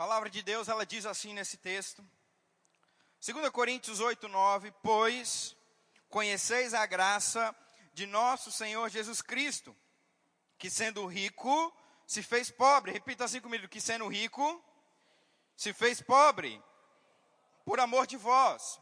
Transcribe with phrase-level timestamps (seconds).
[0.00, 2.02] palavra de Deus, ela diz assim nesse texto.
[3.22, 5.54] 2 Coríntios 8, 9, pois
[6.08, 7.54] conheceis a graça
[7.92, 9.76] de nosso Senhor Jesus Cristo,
[10.56, 11.52] que sendo rico,
[12.06, 12.92] se fez pobre.
[12.92, 14.64] Repita assim comigo, que sendo rico,
[15.54, 16.62] se fez pobre,
[17.62, 18.80] por amor de vós.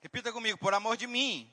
[0.00, 1.48] Repita comigo, por amor de mim.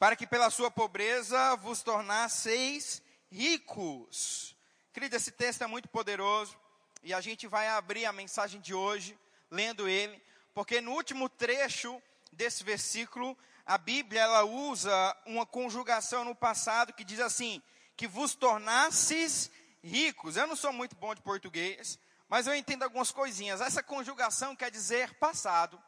[0.00, 4.56] Para que pela sua pobreza vos tornasseis ricos.
[4.92, 6.60] Querido, esse texto é muito poderoso.
[7.02, 9.18] E a gente vai abrir a mensagem de hoje
[9.50, 10.22] lendo ele,
[10.54, 12.00] porque no último trecho
[12.32, 17.60] desse versículo, a Bíblia ela usa uma conjugação no passado que diz assim:
[17.96, 19.50] que vos tornasses
[19.82, 20.36] ricos.
[20.36, 21.98] Eu não sou muito bom de português,
[22.28, 23.60] mas eu entendo algumas coisinhas.
[23.60, 25.82] Essa conjugação quer dizer passado,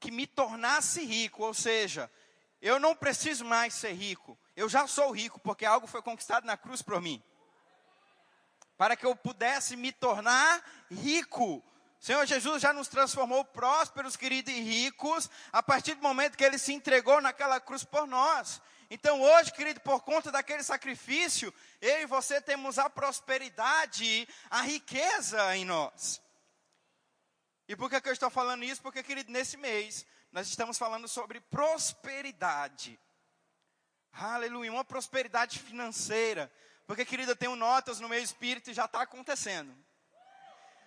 [0.00, 2.10] que me tornasse rico, ou seja,
[2.60, 4.36] eu não preciso mais ser rico.
[4.56, 7.22] Eu já sou rico porque algo foi conquistado na cruz por mim
[8.76, 11.62] para que eu pudesse me tornar rico.
[11.98, 16.58] Senhor Jesus já nos transformou prósperos, queridos e ricos, a partir do momento que Ele
[16.58, 18.60] se entregou naquela cruz por nós.
[18.90, 25.56] Então hoje, querido, por conta daquele sacrifício, eu e você temos a prosperidade, a riqueza
[25.56, 26.20] em nós.
[27.66, 28.82] E por que, que eu estou falando isso?
[28.82, 33.00] Porque, querido, nesse mês, nós estamos falando sobre prosperidade.
[34.12, 36.52] Aleluia, uma prosperidade financeira.
[36.86, 39.74] Porque, querido, eu tenho notas no meu espírito e já está acontecendo.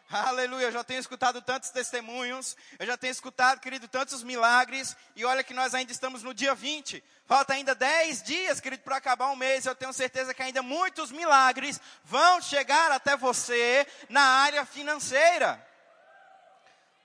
[0.09, 5.25] Aleluia, eu já tenho escutado tantos testemunhos, eu já tenho escutado, querido, tantos milagres, e
[5.25, 9.27] olha que nós ainda estamos no dia 20, falta ainda 10 dias, querido, para acabar
[9.27, 14.65] o mês, eu tenho certeza que ainda muitos milagres vão chegar até você na área
[14.65, 15.66] financeira.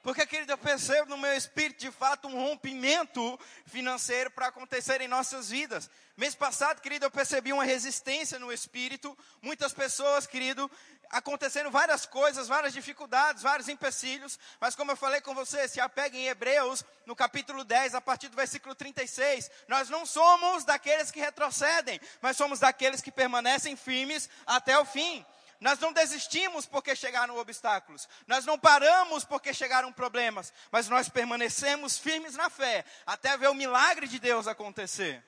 [0.03, 5.06] Porque, querido, eu percebo no meu espírito, de fato, um rompimento financeiro para acontecer em
[5.06, 5.89] nossas vidas.
[6.17, 9.17] Mês passado, querido, eu percebi uma resistência no espírito.
[9.41, 10.69] Muitas pessoas, querido,
[11.09, 14.41] acontecendo várias coisas, várias dificuldades, vários empecilhos.
[14.61, 18.28] Mas como eu falei com você, se apegue em Hebreus, no capítulo 10, a partir
[18.28, 19.50] do versículo 36.
[19.69, 25.25] Nós não somos daqueles que retrocedem, mas somos daqueles que permanecem firmes até o fim.
[25.62, 28.09] Nós não desistimos porque chegaram obstáculos.
[28.27, 30.53] Nós não paramos porque chegaram problemas.
[30.73, 35.25] Mas nós permanecemos firmes na fé até ver o milagre de Deus acontecer.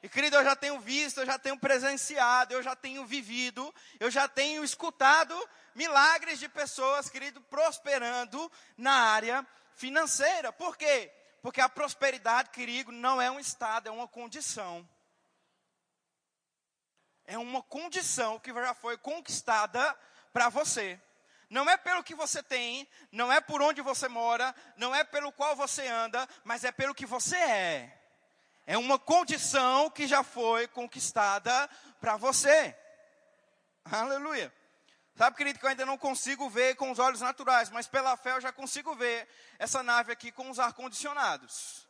[0.00, 4.12] E querido, eu já tenho visto, eu já tenho presenciado, eu já tenho vivido, eu
[4.12, 5.34] já tenho escutado
[5.74, 10.52] milagres de pessoas, querido, prosperando na área financeira.
[10.52, 11.10] Por quê?
[11.42, 14.88] Porque a prosperidade, querido, não é um estado, é uma condição
[17.26, 19.96] é uma condição que já foi conquistada
[20.32, 21.00] para você.
[21.48, 25.32] Não é pelo que você tem, não é por onde você mora, não é pelo
[25.32, 28.00] qual você anda, mas é pelo que você é.
[28.66, 31.68] É uma condição que já foi conquistada
[32.00, 32.76] para você.
[33.84, 34.52] Aleluia.
[35.16, 38.32] Sabe, querido, que eu ainda não consigo ver com os olhos naturais, mas pela fé
[38.32, 41.83] eu já consigo ver essa nave aqui com os ar-condicionados.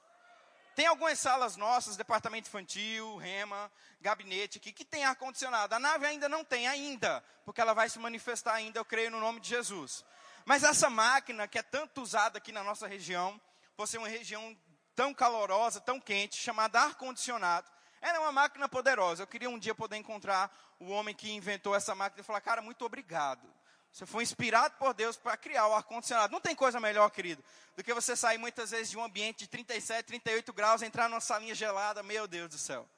[0.74, 3.70] Tem algumas salas nossas, departamento infantil, rema,
[4.00, 5.74] gabinete aqui, que tem ar-condicionado.
[5.74, 9.20] A nave ainda não tem, ainda, porque ela vai se manifestar ainda, eu creio, no
[9.20, 10.04] nome de Jesus.
[10.44, 13.40] Mas essa máquina, que é tanto usada aqui na nossa região,
[13.76, 14.56] por ser uma região
[14.94, 17.70] tão calorosa, tão quente, chamada ar-condicionado,
[18.00, 19.22] ela é uma máquina poderosa.
[19.22, 22.60] Eu queria um dia poder encontrar o homem que inventou essa máquina e falar, cara,
[22.60, 23.48] muito obrigado.
[23.94, 26.32] Você foi inspirado por Deus para criar o ar-condicionado.
[26.32, 27.44] Não tem coisa melhor, querido,
[27.76, 31.20] do que você sair muitas vezes de um ambiente de 37, 38 graus, entrar numa
[31.20, 32.02] salinha gelada.
[32.02, 32.88] Meu Deus do céu.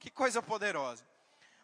[0.00, 1.06] Que coisa poderosa.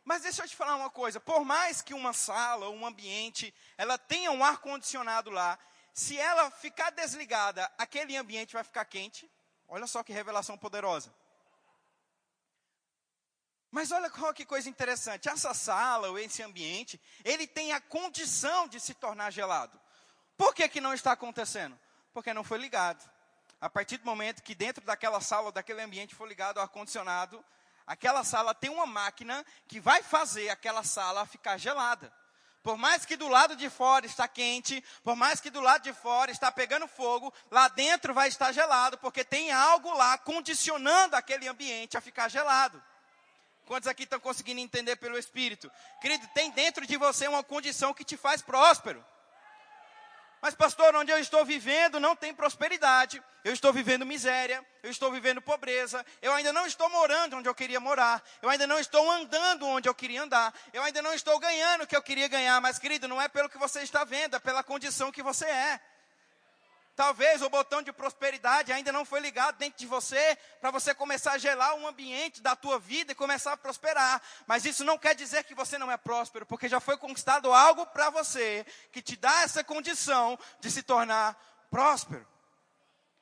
[0.05, 1.19] Mas deixa eu te falar uma coisa.
[1.19, 5.59] Por mais que uma sala ou um ambiente, ela tenha um ar-condicionado lá,
[5.93, 9.29] se ela ficar desligada, aquele ambiente vai ficar quente.
[9.67, 11.13] Olha só que revelação poderosa.
[13.71, 18.81] Mas olha que coisa interessante, essa sala ou esse ambiente, ele tem a condição de
[18.81, 19.81] se tornar gelado.
[20.37, 21.79] Por que, que não está acontecendo?
[22.13, 23.09] Porque não foi ligado.
[23.61, 27.45] A partir do momento que dentro daquela sala ou daquele ambiente for ligado ao ar-condicionado,
[27.87, 32.13] aquela sala tem uma máquina que vai fazer aquela sala ficar gelada.
[32.63, 35.93] Por mais que do lado de fora está quente, por mais que do lado de
[35.93, 41.47] fora está pegando fogo, lá dentro vai estar gelado, porque tem algo lá condicionando aquele
[41.49, 42.83] ambiente a ficar gelado.
[43.71, 45.71] Quantos aqui estão conseguindo entender pelo Espírito?
[46.01, 49.01] Querido, tem dentro de você uma condição que te faz próspero.
[50.43, 53.23] Mas, pastor, onde eu estou vivendo não tem prosperidade.
[53.45, 56.05] Eu estou vivendo miséria, eu estou vivendo pobreza.
[56.21, 58.21] Eu ainda não estou morando onde eu queria morar.
[58.43, 60.53] Eu ainda não estou andando onde eu queria andar.
[60.73, 62.61] Eu ainda não estou ganhando o que eu queria ganhar.
[62.61, 65.81] Mas, querido, não é pelo que você está vendo, é pela condição que você é.
[67.01, 71.33] Talvez o botão de prosperidade ainda não foi ligado dentro de você para você começar
[71.33, 74.21] a gelar um ambiente da tua vida e começar a prosperar.
[74.47, 77.87] Mas isso não quer dizer que você não é próspero, porque já foi conquistado algo
[77.87, 81.35] para você que te dá essa condição de se tornar
[81.71, 82.29] próspero.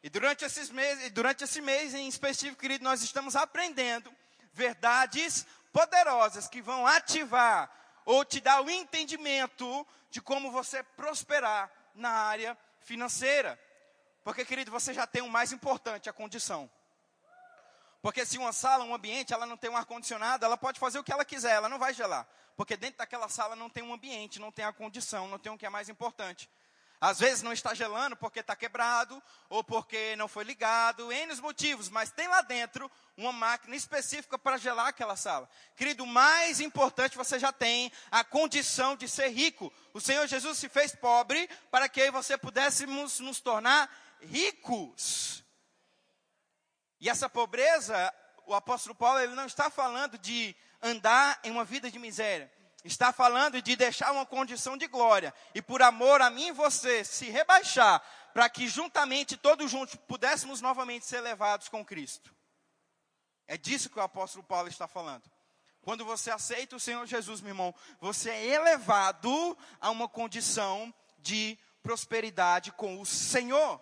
[0.03, 4.13] E durante esses meses, durante esse mês em específico, querido, nós estamos aprendendo
[4.53, 7.71] verdades poderosas que vão ativar
[8.05, 13.57] ou te dar o entendimento de como você prosperar na área financeira.
[14.29, 16.71] Porque, querido, você já tem o mais importante, a condição.
[18.03, 21.03] Porque se uma sala, um ambiente, ela não tem um ar-condicionado, ela pode fazer o
[21.03, 22.29] que ela quiser, ela não vai gelar.
[22.55, 25.57] Porque dentro daquela sala não tem um ambiente, não tem a condição, não tem o
[25.57, 26.47] que é mais importante.
[27.01, 31.89] Às vezes não está gelando porque está quebrado, ou porque não foi ligado, N motivos,
[31.89, 35.49] mas tem lá dentro uma máquina específica para gelar aquela sala.
[35.75, 39.73] Querido, o mais importante você já tem a condição de ser rico.
[39.95, 44.08] O Senhor Jesus se fez pobre para que eu e você pudéssemos nos tornar ricos.
[47.01, 48.13] E essa pobreza,
[48.47, 52.51] o apóstolo Paulo, ele não está falando de andar em uma vida de miséria
[52.85, 57.05] está falando de deixar uma condição de glória e por amor a mim e você
[57.05, 62.35] se rebaixar para que juntamente todos juntos pudéssemos novamente ser levados com Cristo.
[63.47, 65.25] É disso que o apóstolo Paulo está falando.
[65.81, 71.59] Quando você aceita o Senhor Jesus, meu irmão, você é elevado a uma condição de
[71.83, 73.81] prosperidade com o Senhor.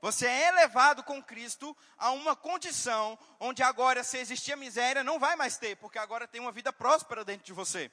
[0.00, 5.36] Você é elevado com Cristo a uma condição onde agora, se existia miséria, não vai
[5.36, 7.90] mais ter, porque agora tem uma vida próspera dentro de você.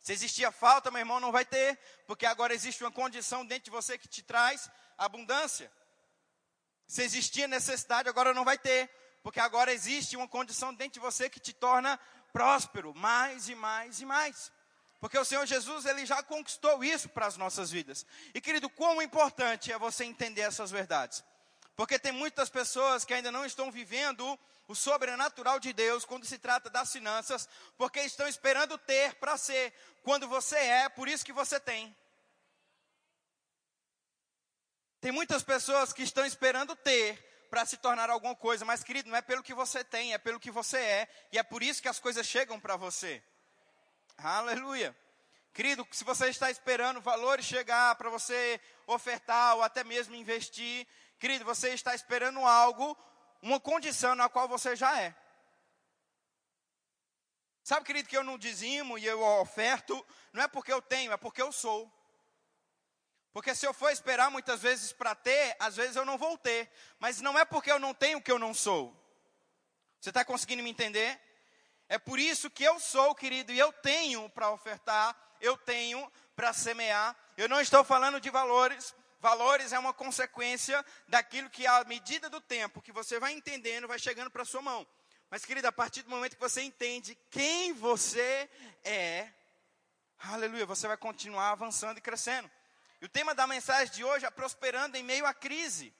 [0.00, 3.70] Se existia falta, meu irmão, não vai ter, porque agora existe uma condição dentro de
[3.70, 5.70] você que te traz abundância.
[6.86, 8.88] Se existia necessidade, agora não vai ter,
[9.22, 11.98] porque agora existe uma condição dentro de você que te torna
[12.32, 14.52] próspero, mais e mais e mais.
[15.06, 18.04] Porque o Senhor Jesus, ele já conquistou isso para as nossas vidas.
[18.34, 21.22] E querido, quão importante é você entender essas verdades.
[21.76, 24.36] Porque tem muitas pessoas que ainda não estão vivendo
[24.66, 27.48] o sobrenatural de Deus quando se trata das finanças,
[27.78, 29.72] porque estão esperando ter para ser
[30.02, 31.96] quando você é, por isso que você tem.
[35.00, 39.16] Tem muitas pessoas que estão esperando ter para se tornar alguma coisa, mas querido, não
[39.16, 41.86] é pelo que você tem, é pelo que você é, e é por isso que
[41.86, 43.22] as coisas chegam para você.
[44.18, 44.96] Aleluia.
[45.52, 50.86] Querido, se você está esperando valores chegar para você ofertar ou até mesmo investir,
[51.18, 52.96] querido, você está esperando algo
[53.42, 55.14] uma condição na qual você já é.
[57.62, 61.16] Sabe, querido, que eu não dizimo e eu oferto, não é porque eu tenho, é
[61.16, 61.92] porque eu sou.
[63.32, 66.70] Porque se eu for esperar muitas vezes para ter, às vezes eu não vou ter.
[66.98, 68.96] Mas não é porque eu não tenho que eu não sou.
[70.00, 71.20] Você está conseguindo me entender?
[71.88, 76.52] É por isso que eu sou, querido, e eu tenho para ofertar, eu tenho para
[76.52, 77.16] semear.
[77.36, 82.40] Eu não estou falando de valores, Valores é uma consequência daquilo que, à medida do
[82.40, 84.86] tempo que você vai entendendo, vai chegando para sua mão.
[85.30, 88.48] Mas, querida, a partir do momento que você entende quem você
[88.84, 89.28] é,
[90.18, 92.50] aleluia, você vai continuar avançando e crescendo.
[93.00, 95.92] E o tema da mensagem de hoje é prosperando em meio à crise.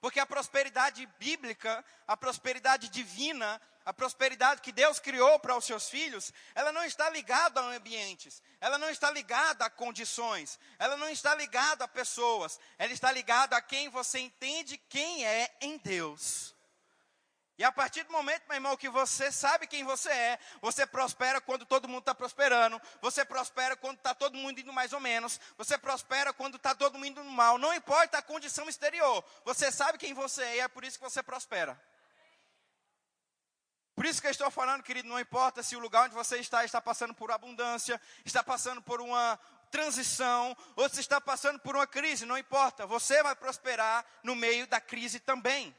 [0.00, 5.88] Porque a prosperidade bíblica, a prosperidade divina, a prosperidade que Deus criou para os seus
[5.88, 11.08] filhos, ela não está ligada a ambientes, ela não está ligada a condições, ela não
[11.08, 16.54] está ligada a pessoas, ela está ligada a quem você entende quem é em Deus.
[17.60, 21.42] E a partir do momento, meu irmão, que você sabe quem você é, você prospera
[21.42, 25.38] quando todo mundo está prosperando, você prospera quando está todo mundo indo mais ou menos,
[25.58, 29.98] você prospera quando está todo mundo indo mal, não importa a condição exterior, você sabe
[29.98, 31.78] quem você é e é por isso que você prospera.
[34.00, 36.64] Por isso que eu estou falando, querido, não importa se o lugar onde você está
[36.64, 39.38] está passando por abundância, está passando por uma
[39.70, 44.66] transição, ou se está passando por uma crise, não importa, você vai prosperar no meio
[44.66, 45.76] da crise também.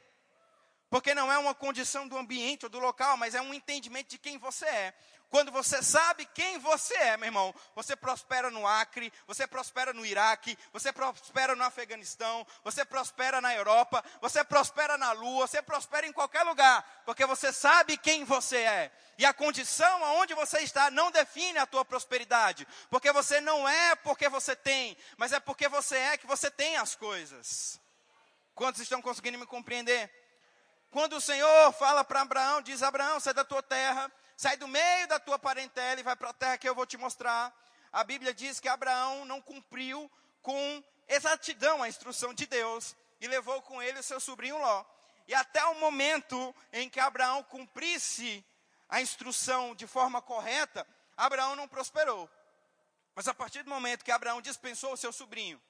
[0.88, 4.18] Porque não é uma condição do ambiente ou do local, mas é um entendimento de
[4.18, 4.94] quem você é.
[5.32, 10.04] Quando você sabe quem você é, meu irmão, você prospera no Acre, você prospera no
[10.04, 16.06] Iraque, você prospera no Afeganistão, você prospera na Europa, você prospera na Lua, você prospera
[16.06, 18.92] em qualquer lugar, porque você sabe quem você é.
[19.16, 23.94] E a condição aonde você está não define a tua prosperidade, porque você não é
[23.96, 27.80] porque você tem, mas é porque você é que você tem as coisas.
[28.54, 30.12] Quantos estão conseguindo me compreender?
[30.90, 34.12] Quando o Senhor fala para Abraão, diz: Abraão, sai da tua terra,
[34.42, 36.96] sai do meio da tua parentela e vai para a terra que eu vou te
[36.96, 37.56] mostrar.
[37.92, 40.10] A Bíblia diz que Abraão não cumpriu
[40.42, 44.84] com exatidão a instrução de Deus e levou com ele o seu sobrinho Ló.
[45.28, 48.44] E até o momento em que Abraão cumprisse
[48.88, 50.84] a instrução de forma correta,
[51.16, 52.28] Abraão não prosperou.
[53.14, 55.62] Mas a partir do momento que Abraão dispensou o seu sobrinho,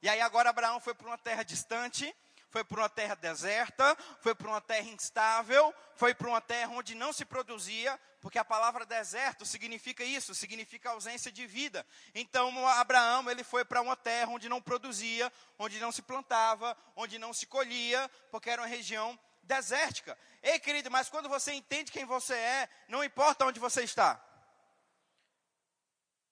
[0.00, 2.16] E aí agora Abraão foi para uma terra distante,
[2.52, 6.94] foi para uma terra deserta, foi para uma terra instável, foi para uma terra onde
[6.94, 11.84] não se produzia, porque a palavra deserto significa isso, significa ausência de vida.
[12.14, 17.18] Então Abraão, ele foi para uma terra onde não produzia, onde não se plantava, onde
[17.18, 20.16] não se colhia, porque era uma região desértica.
[20.42, 24.22] Ei, querido, mas quando você entende quem você é, não importa onde você está.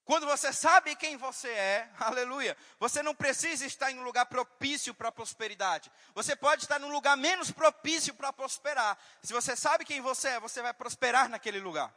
[0.05, 4.95] Quando você sabe quem você é, aleluia, você não precisa estar em um lugar propício
[4.95, 5.91] para a prosperidade.
[6.15, 8.99] Você pode estar num lugar menos propício para prosperar.
[9.23, 11.95] Se você sabe quem você é, você vai prosperar naquele lugar.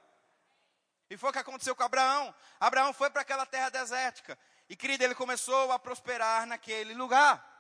[1.10, 2.34] E foi o que aconteceu com Abraão.
[2.60, 4.38] Abraão foi para aquela terra desértica.
[4.70, 7.53] E, querido, ele começou a prosperar naquele lugar.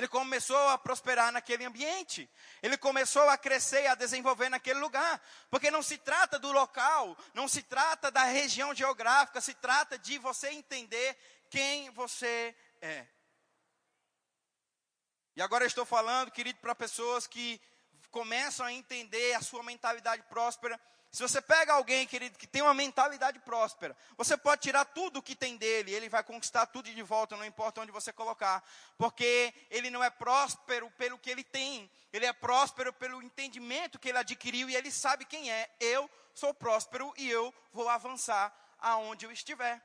[0.00, 2.26] Ele começou a prosperar naquele ambiente.
[2.62, 5.20] Ele começou a crescer e a desenvolver naquele lugar.
[5.50, 10.16] Porque não se trata do local, não se trata da região geográfica, se trata de
[10.16, 11.18] você entender
[11.50, 13.06] quem você é.
[15.36, 17.60] E agora eu estou falando, querido, para pessoas que
[18.10, 22.72] começam a entender a sua mentalidade próspera se você pega alguém, querido, que tem uma
[22.72, 27.02] mentalidade próspera, você pode tirar tudo o que tem dele, ele vai conquistar tudo de
[27.02, 28.62] volta, não importa onde você colocar,
[28.96, 34.08] porque ele não é próspero pelo que ele tem, ele é próspero pelo entendimento que
[34.08, 35.68] ele adquiriu e ele sabe quem é.
[35.80, 39.82] Eu sou próspero e eu vou avançar aonde eu estiver.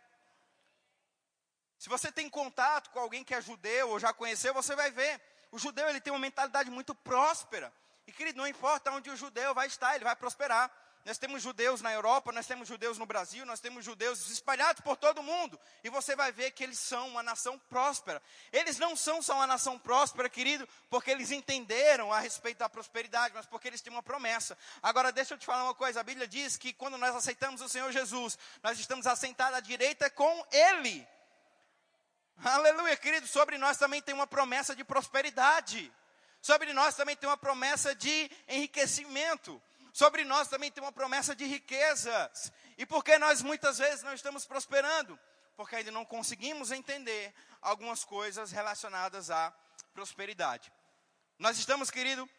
[1.80, 5.20] Se você tem contato com alguém que é judeu ou já conheceu, você vai ver.
[5.52, 7.74] O judeu ele tem uma mentalidade muito próspera.
[8.08, 10.72] E querido, não importa onde o judeu vai estar, ele vai prosperar.
[11.06, 14.98] Nós temos judeus na Europa, nós temos judeus no Brasil, nós temos judeus espalhados por
[14.98, 15.60] todo o mundo.
[15.84, 18.20] E você vai ver que eles são uma nação próspera.
[18.52, 23.36] Eles não são só uma nação próspera, querido, porque eles entenderam a respeito da prosperidade,
[23.36, 24.58] mas porque eles têm uma promessa.
[24.82, 27.70] Agora, deixa eu te falar uma coisa: a Bíblia diz que quando nós aceitamos o
[27.70, 31.08] Senhor Jesus, nós estamos assentados à direita com Ele.
[32.44, 33.28] Aleluia, querido.
[33.28, 35.94] Sobre nós também tem uma promessa de prosperidade.
[36.42, 39.62] Sobre nós também tem uma promessa de enriquecimento
[39.96, 42.52] sobre nós também tem uma promessa de riquezas.
[42.78, 45.18] E por que nós muitas vezes não estamos prosperando?
[45.56, 49.54] Porque ainda não conseguimos entender algumas coisas relacionadas à
[49.94, 50.70] prosperidade.
[51.40, 52.30] Nós estamos, querido,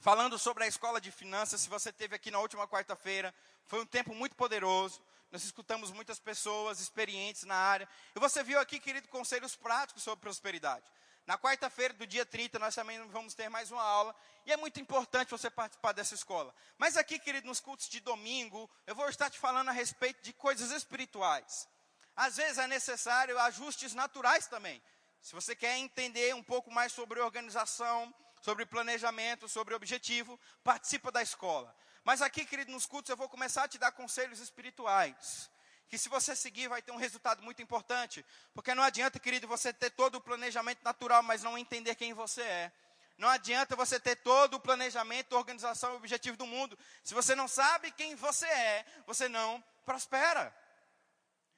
[0.00, 1.60] falando sobre a escola de finanças.
[1.60, 3.32] Se você teve aqui na última quarta-feira,
[3.64, 5.00] foi um tempo muito poderoso.
[5.30, 7.88] Nós escutamos muitas pessoas experientes na área.
[8.12, 10.90] E você viu aqui, querido, conselhos práticos sobre prosperidade.
[11.28, 14.16] Na quarta-feira do dia 30, nós também vamos ter mais uma aula.
[14.46, 16.54] E é muito importante você participar dessa escola.
[16.78, 20.32] Mas aqui, querido, nos cultos de domingo, eu vou estar te falando a respeito de
[20.32, 21.68] coisas espirituais.
[22.16, 24.82] Às vezes é necessário ajustes naturais também.
[25.20, 31.20] Se você quer entender um pouco mais sobre organização, sobre planejamento, sobre objetivo, participa da
[31.20, 31.76] escola.
[32.04, 35.50] Mas aqui, querido, nos cultos eu vou começar a te dar conselhos espirituais
[35.88, 38.24] que se você seguir vai ter um resultado muito importante.
[38.54, 42.42] Porque não adianta, querido, você ter todo o planejamento natural, mas não entender quem você
[42.42, 42.72] é.
[43.16, 46.78] Não adianta você ter todo o planejamento, organização e objetivo do mundo.
[47.02, 50.54] Se você não sabe quem você é, você não prospera.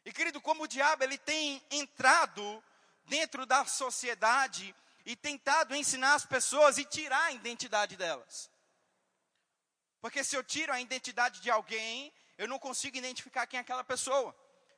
[0.05, 2.65] E querido, como o diabo ele tem entrado
[3.05, 8.51] dentro da sociedade e tentado ensinar as pessoas e tirar a identidade delas.
[10.01, 12.11] Porque se eu tiro a identidade de alguém,
[12.41, 14.35] eu não consigo identificar quem é aquela pessoa.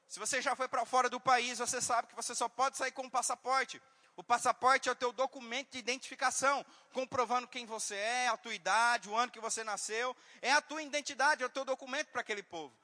[0.09, 2.91] Se você já foi para fora do país, você sabe que você só pode sair
[2.91, 3.81] com um passaporte.
[4.17, 9.09] O passaporte é o teu documento de identificação, comprovando quem você é, a tua idade,
[9.09, 10.17] o ano que você nasceu.
[10.43, 12.75] É a tua identidade, é o teu documento para aquele povo.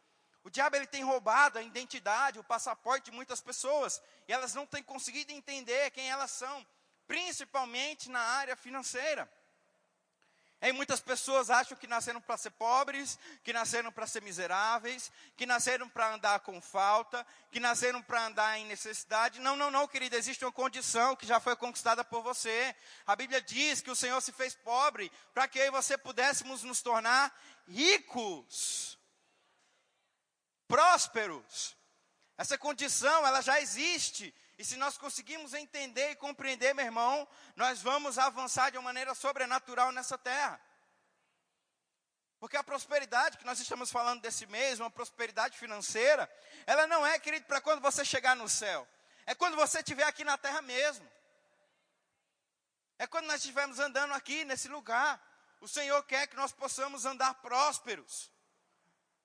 [0.44, 4.64] O diabo ele tem roubado a identidade, o passaporte de muitas pessoas, e elas não
[4.64, 6.64] têm conseguido entender quem elas são,
[7.08, 9.28] principalmente na área financeira.
[10.60, 15.46] Aí muitas pessoas acham que nasceram para ser pobres, que nasceram para ser miseráveis, que
[15.46, 19.38] nasceram para andar com falta, que nasceram para andar em necessidade.
[19.38, 22.74] Não, não, não, querida, existe uma condição que já foi conquistada por você.
[23.06, 26.64] A Bíblia diz que o Senhor se fez pobre para que eu e você pudéssemos
[26.64, 27.32] nos tornar
[27.68, 28.98] ricos,
[30.66, 31.76] prósperos.
[32.36, 34.34] Essa condição, ela já existe.
[34.58, 39.14] E se nós conseguimos entender e compreender, meu irmão, nós vamos avançar de uma maneira
[39.14, 40.60] sobrenatural nessa terra.
[42.40, 46.28] Porque a prosperidade que nós estamos falando desse mês, uma prosperidade financeira,
[46.66, 48.86] ela não é, querido, para quando você chegar no céu.
[49.26, 51.08] É quando você estiver aqui na terra mesmo.
[52.98, 55.22] É quando nós estivermos andando aqui nesse lugar.
[55.60, 58.30] O Senhor quer que nós possamos andar prósperos.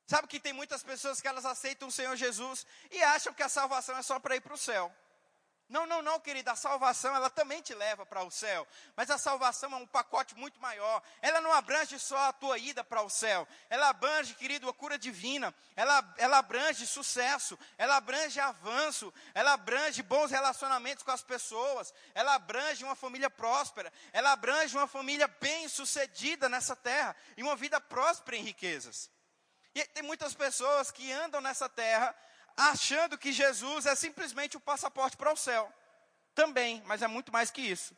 [0.06, 3.50] Sabe que tem muitas pessoas que elas aceitam o Senhor Jesus e acham que a
[3.50, 4.96] salvação é só para ir para o céu.
[5.70, 9.18] Não, não, não, querida, a salvação ela também te leva para o céu, mas a
[9.18, 11.02] salvação é um pacote muito maior.
[11.22, 14.98] Ela não abrange só a tua ida para o céu, ela abrange, querido, a cura
[14.98, 21.94] divina, ela, ela abrange sucesso, ela abrange avanço, ela abrange bons relacionamentos com as pessoas,
[22.14, 27.80] ela abrange uma família próspera, ela abrange uma família bem-sucedida nessa terra e uma vida
[27.80, 29.10] próspera em riquezas.
[29.74, 32.16] E tem muitas pessoas que andam nessa terra
[32.56, 35.72] achando que Jesus é simplesmente o passaporte para o céu.
[36.36, 37.96] Também, mas é muito mais que isso.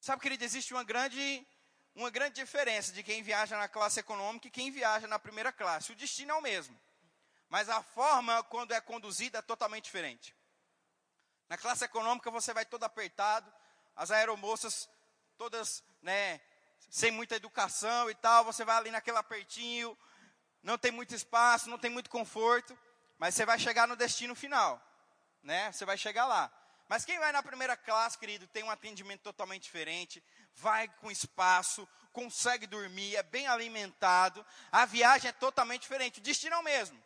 [0.00, 1.46] Sabe, querido, existe uma grande,
[1.94, 5.92] uma grande diferença de quem viaja na classe econômica e quem viaja na primeira classe.
[5.92, 6.80] O destino é o mesmo,
[7.48, 10.34] mas a forma quando é conduzida é totalmente diferente.
[11.48, 13.52] Na classe econômica você vai todo apertado,
[13.94, 14.88] as aeromoças
[15.36, 16.40] todas, né,
[16.88, 19.96] sem muita educação e tal, você vai ali naquele apertinho,
[20.62, 22.78] não tem muito espaço, não tem muito conforto,
[23.18, 24.80] mas você vai chegar no destino final,
[25.42, 25.70] né?
[25.72, 26.50] Você vai chegar lá.
[26.88, 30.22] Mas quem vai na primeira classe, querido, tem um atendimento totalmente diferente,
[30.56, 36.56] vai com espaço, consegue dormir, é bem alimentado, a viagem é totalmente diferente, o destino
[36.56, 37.00] é o mesmo.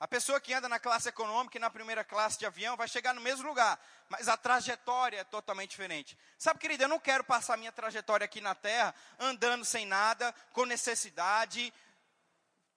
[0.00, 3.14] A pessoa que anda na classe econômica e na primeira classe de avião vai chegar
[3.14, 3.78] no mesmo lugar,
[4.08, 6.18] mas a trajetória é totalmente diferente.
[6.38, 10.64] Sabe, querido, eu não quero passar minha trajetória aqui na terra andando sem nada, com
[10.64, 11.70] necessidade,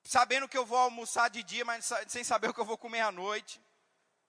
[0.04, 3.02] sabendo que eu vou almoçar de dia, mas sem saber o que eu vou comer
[3.02, 3.62] à noite.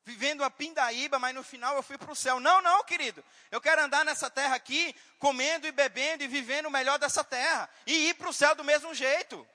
[0.06, 2.38] Vivendo a pindaíba, mas no final eu fui para o céu.
[2.38, 3.24] Não, não, querido.
[3.50, 7.68] Eu quero andar nessa terra aqui, comendo e bebendo e vivendo o melhor dessa terra.
[7.86, 9.46] E ir para o céu do mesmo jeito.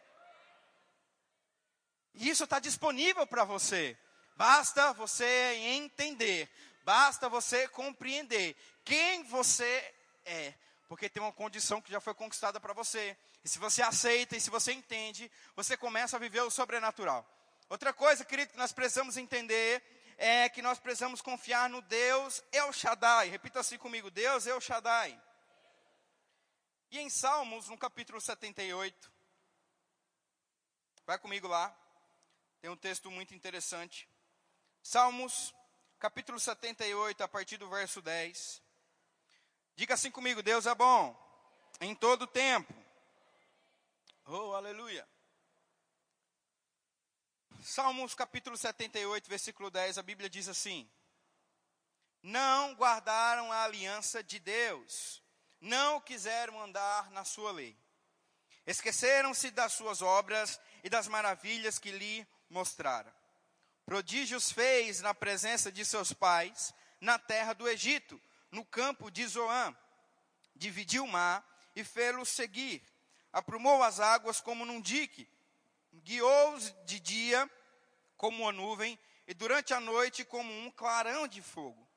[2.16, 3.96] E isso está disponível para você.
[4.36, 6.50] Basta você entender.
[6.84, 9.94] Basta você compreender quem você
[10.26, 10.54] é.
[10.90, 13.16] Porque tem uma condição que já foi conquistada para você.
[13.44, 17.24] E se você aceita e se você entende, você começa a viver o sobrenatural.
[17.70, 19.84] Outra coisa, querido, que nós precisamos entender
[20.18, 23.30] é que nós precisamos confiar no Deus El Shaddai.
[23.30, 25.22] Repita assim comigo: Deus El Shaddai.
[26.90, 29.12] E em Salmos, no capítulo 78,
[31.06, 31.72] vai comigo lá,
[32.60, 34.10] tem um texto muito interessante.
[34.82, 35.54] Salmos,
[36.00, 38.69] capítulo 78, a partir do verso 10.
[39.80, 41.18] Diga assim comigo: Deus é bom
[41.80, 42.74] em todo tempo
[44.26, 45.08] Oh, aleluia.
[47.64, 50.92] Salmos capítulo 78, versículo 10, a Bíblia diz assim:
[52.22, 55.24] Não guardaram a aliança de Deus,
[55.62, 57.80] não quiseram andar na sua lei.
[58.68, 63.14] Esqueceram-se das suas obras e das maravilhas que lhe mostraram.
[63.86, 69.76] Prodígios fez na presença de seus pais, na terra do Egito, no campo de Zoã.
[70.56, 72.84] Dividiu o mar e fê-los seguir
[73.32, 75.30] aprumou as águas como num dique,
[76.04, 77.50] guiou-os de dia
[78.18, 81.88] como uma nuvem, e durante a noite como um clarão de fogo.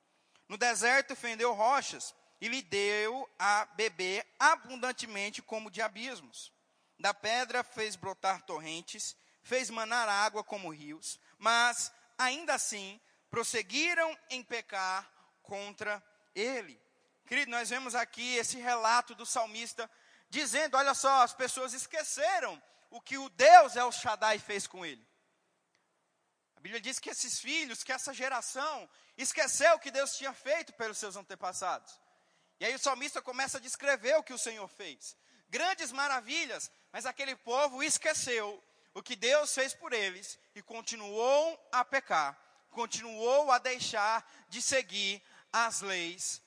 [0.48, 6.52] No deserto fendeu rochas, e lhe deu a beber abundantemente como de abismos.
[6.98, 14.42] Da pedra fez brotar torrentes, fez manar água como rios, mas ainda assim prosseguiram em
[14.42, 15.10] pecar
[15.42, 16.02] contra
[16.34, 16.80] ele.
[17.26, 19.90] Querido, nós vemos aqui esse relato do salmista
[20.28, 25.06] dizendo: olha só, as pessoas esqueceram o que o Deus El Shaddai fez com ele.
[26.56, 30.72] A Bíblia diz que esses filhos, que essa geração, esqueceu o que Deus tinha feito
[30.74, 31.98] pelos seus antepassados.
[32.60, 35.16] E aí o salmista começa a descrever o que o Senhor fez.
[35.48, 38.62] Grandes maravilhas, mas aquele povo esqueceu
[38.94, 42.38] o que Deus fez por eles e continuou a pecar,
[42.70, 46.40] continuou a deixar de seguir as leis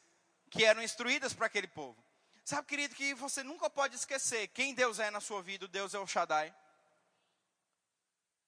[0.49, 2.03] que eram instruídas para aquele povo.
[2.43, 5.99] Sabe, querido, que você nunca pode esquecer quem Deus é na sua vida, Deus é
[5.99, 6.55] o Shaddai.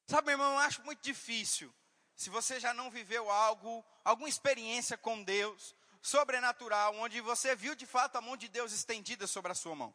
[0.05, 1.73] Sabe, meu irmão, eu acho muito difícil,
[2.15, 7.85] se você já não viveu algo, alguma experiência com Deus, sobrenatural, onde você viu de
[7.85, 9.93] fato a mão de Deus estendida sobre a sua mão.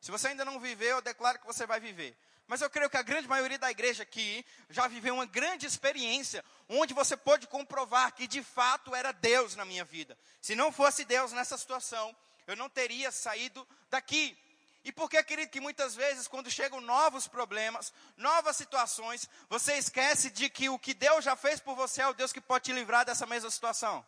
[0.00, 2.16] Se você ainda não viveu, eu declaro que você vai viver.
[2.46, 6.44] Mas eu creio que a grande maioria da igreja aqui já viveu uma grande experiência,
[6.68, 10.18] onde você pode comprovar que de fato era Deus na minha vida.
[10.40, 12.14] Se não fosse Deus nessa situação,
[12.46, 14.36] eu não teria saído daqui.
[14.84, 20.28] E por que, querido, que muitas vezes, quando chegam novos problemas, novas situações, você esquece
[20.28, 22.72] de que o que Deus já fez por você é o Deus que pode te
[22.72, 24.04] livrar dessa mesma situação?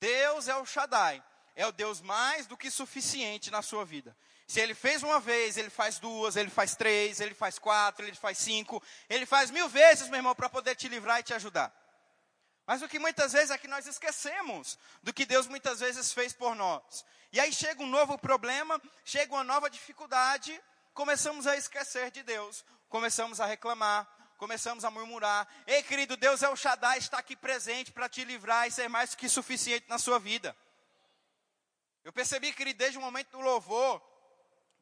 [0.00, 1.22] Deus é o Shaddai,
[1.54, 4.16] é o Deus mais do que suficiente na sua vida.
[4.46, 8.14] Se ele fez uma vez, ele faz duas, ele faz três, ele faz quatro, ele
[8.14, 11.74] faz cinco, ele faz mil vezes, meu irmão, para poder te livrar e te ajudar.
[12.64, 16.32] Mas o que muitas vezes é que nós esquecemos do que Deus muitas vezes fez
[16.32, 17.04] por nós.
[17.32, 20.60] E aí chega um novo problema, chega uma nova dificuldade,
[20.94, 25.46] começamos a esquecer de Deus, começamos a reclamar, começamos a murmurar.
[25.66, 29.14] Ei, querido, Deus é o Shaddai, está aqui presente para te livrar e ser mais
[29.14, 30.56] que suficiente na sua vida.
[32.04, 34.00] Eu percebi, querido, desde o momento do louvor,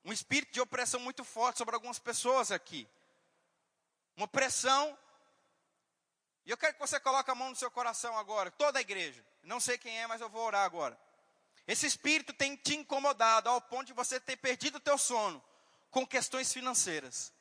[0.05, 2.89] um espírito de opressão muito forte sobre algumas pessoas aqui.
[4.17, 4.97] Uma pressão.
[6.45, 9.25] E eu quero que você coloque a mão no seu coração agora, toda a igreja.
[9.43, 10.99] Não sei quem é, mas eu vou orar agora.
[11.67, 15.43] Esse espírito tem te incomodado ao ponto de você ter perdido o teu sono
[15.91, 17.33] com questões financeiras.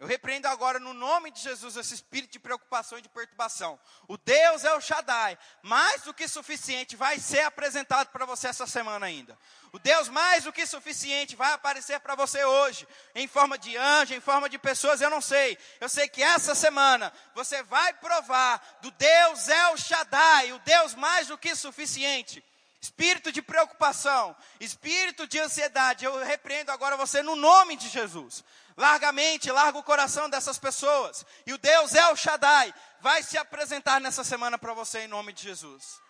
[0.00, 3.78] Eu repreendo agora no nome de Jesus esse espírito de preocupação e de perturbação.
[4.08, 8.66] O Deus é o Shaddai, mais do que suficiente, vai ser apresentado para você essa
[8.66, 9.38] semana ainda.
[9.74, 14.14] O Deus mais do que suficiente vai aparecer para você hoje, em forma de anjo,
[14.14, 15.58] em forma de pessoas, eu não sei.
[15.78, 20.94] Eu sei que essa semana você vai provar do Deus é o Shaddai, o Deus
[20.94, 22.42] mais do que suficiente.
[22.80, 28.42] Espírito de preocupação, espírito de ansiedade, eu repreendo agora você no nome de Jesus.
[28.80, 31.22] Largamente, larga o coração dessas pessoas.
[31.44, 35.42] E o Deus El Shaddai vai se apresentar nessa semana para você em nome de
[35.42, 36.00] Jesus.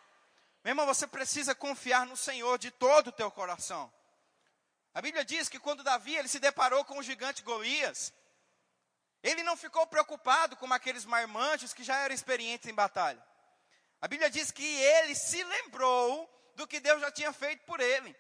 [0.63, 3.93] Meu irmão, você precisa confiar no Senhor de todo o teu coração.
[4.95, 8.13] A Bíblia diz que quando Davi ele se deparou com o gigante Golias,
[9.21, 13.21] ele não ficou preocupado com aqueles marmanjos que já eram experientes em batalha.
[14.01, 18.17] A Bíblia diz que ele se lembrou do que Deus já tinha feito por ele.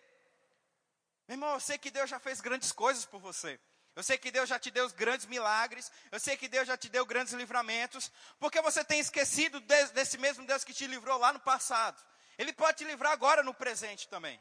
[1.29, 3.61] Meu irmão, eu sei que Deus já fez grandes coisas por você.
[4.01, 5.93] Eu sei que Deus já te deu grandes milagres.
[6.11, 8.11] Eu sei que Deus já te deu grandes livramentos.
[8.39, 12.03] Porque você tem esquecido desse mesmo Deus que te livrou lá no passado.
[12.39, 14.41] Ele pode te livrar agora no presente também.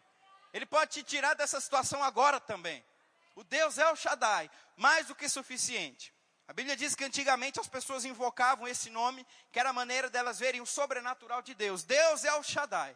[0.54, 2.82] Ele pode te tirar dessa situação agora também.
[3.36, 6.14] O Deus é o Shaddai, mais do que suficiente.
[6.48, 10.40] A Bíblia diz que antigamente as pessoas invocavam esse nome, que era a maneira delas
[10.40, 11.84] verem o sobrenatural de Deus.
[11.84, 12.96] Deus é o Shaddai.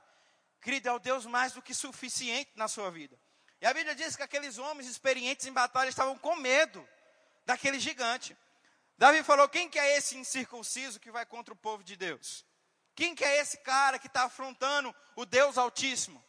[0.61, 3.19] Querido, é o Deus mais do que suficiente na sua vida.
[3.63, 6.85] E a Bíblia diz que aqueles homens experientes em batalha estavam com medo
[7.45, 8.35] daquele gigante.
[8.97, 12.45] Davi falou: quem que é esse incircunciso que vai contra o povo de Deus?
[12.93, 16.21] Quem que é esse cara que está afrontando o Deus Altíssimo?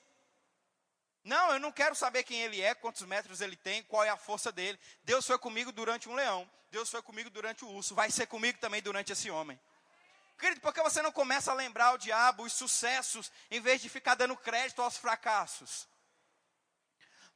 [1.25, 4.16] Não, eu não quero saber quem ele é, quantos metros ele tem, qual é a
[4.16, 4.79] força dele.
[5.03, 8.61] Deus foi comigo durante um leão, Deus foi comigo durante o urso, vai ser comigo
[8.61, 9.59] também durante esse homem.
[10.38, 13.88] Querido, por que você não começa a lembrar o diabo os sucessos, em vez de
[13.88, 15.92] ficar dando crédito aos fracassos?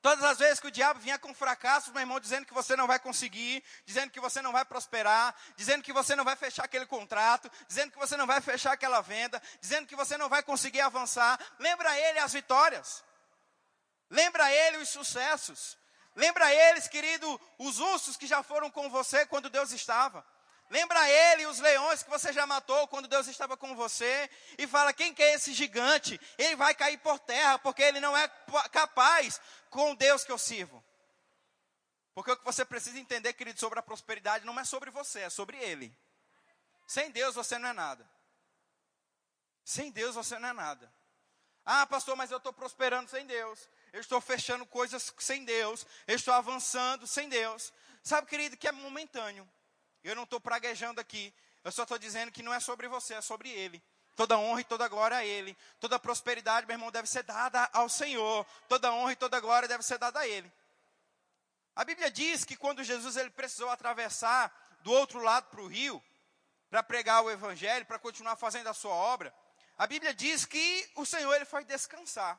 [0.01, 2.87] Todas as vezes que o diabo vinha com fracassos, meu irmão, dizendo que você não
[2.87, 6.87] vai conseguir, dizendo que você não vai prosperar, dizendo que você não vai fechar aquele
[6.87, 10.81] contrato, dizendo que você não vai fechar aquela venda, dizendo que você não vai conseguir
[10.81, 13.03] avançar, lembra ele as vitórias.
[14.09, 15.77] Lembra ele os sucessos.
[16.15, 20.25] Lembra eles, querido, os ursos que já foram com você quando Deus estava.
[20.71, 24.31] Lembra ele os leões que você já matou quando Deus estava com você.
[24.59, 26.21] E fala: quem que é esse gigante?
[26.37, 28.29] Ele vai cair por terra, porque ele não é
[28.71, 30.85] capaz com Deus que eu sirvo.
[32.19, 35.31] Porque o que você precisa entender, querido, sobre a prosperidade não é sobre você, é
[35.31, 35.97] sobre Ele.
[36.85, 38.11] Sem Deus você não é nada.
[39.65, 40.93] Sem Deus você não é nada.
[41.65, 43.69] Ah, pastor, mas eu estou prosperando sem Deus.
[43.93, 45.87] Eu estou fechando coisas sem Deus.
[46.07, 47.73] Eu estou avançando sem Deus.
[48.03, 49.49] Sabe, querido, que é momentâneo.
[50.05, 51.33] Eu não estou praguejando aqui.
[51.65, 53.83] Eu só estou dizendo que não é sobre você, é sobre Ele.
[54.17, 55.57] Toda honra e toda glória a Ele.
[55.79, 58.45] Toda prosperidade, meu irmão, deve ser dada ao Senhor.
[58.69, 60.51] Toda honra e toda glória deve ser dada a Ele.
[61.77, 66.03] A Bíblia diz que quando Jesus ele precisou atravessar do outro lado para o rio,
[66.69, 69.33] para pregar o Evangelho, para continuar fazendo a sua obra,
[69.77, 72.37] a Bíblia diz que o Senhor ele foi descansar.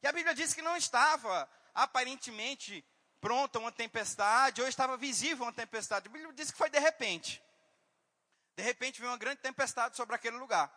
[0.00, 2.84] E a Bíblia diz que não estava aparentemente
[3.22, 6.08] pronta uma tempestade, ou estava visível uma tempestade.
[6.08, 7.40] A Bíblia diz que foi de repente.
[8.56, 10.70] De repente veio uma grande tempestade sobre aquele lugar.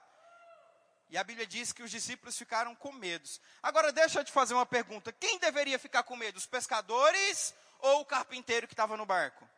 [1.10, 3.28] E a Bíblia diz que os discípulos ficaram com medo.
[3.64, 6.38] Agora deixa eu te fazer uma pergunta: quem deveria ficar com medo?
[6.38, 9.50] Os pescadores ou o carpinteiro que estava no barco?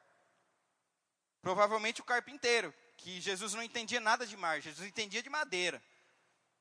[1.41, 5.83] Provavelmente o carpinteiro, que Jesus não entendia nada de mar, Jesus entendia de madeira.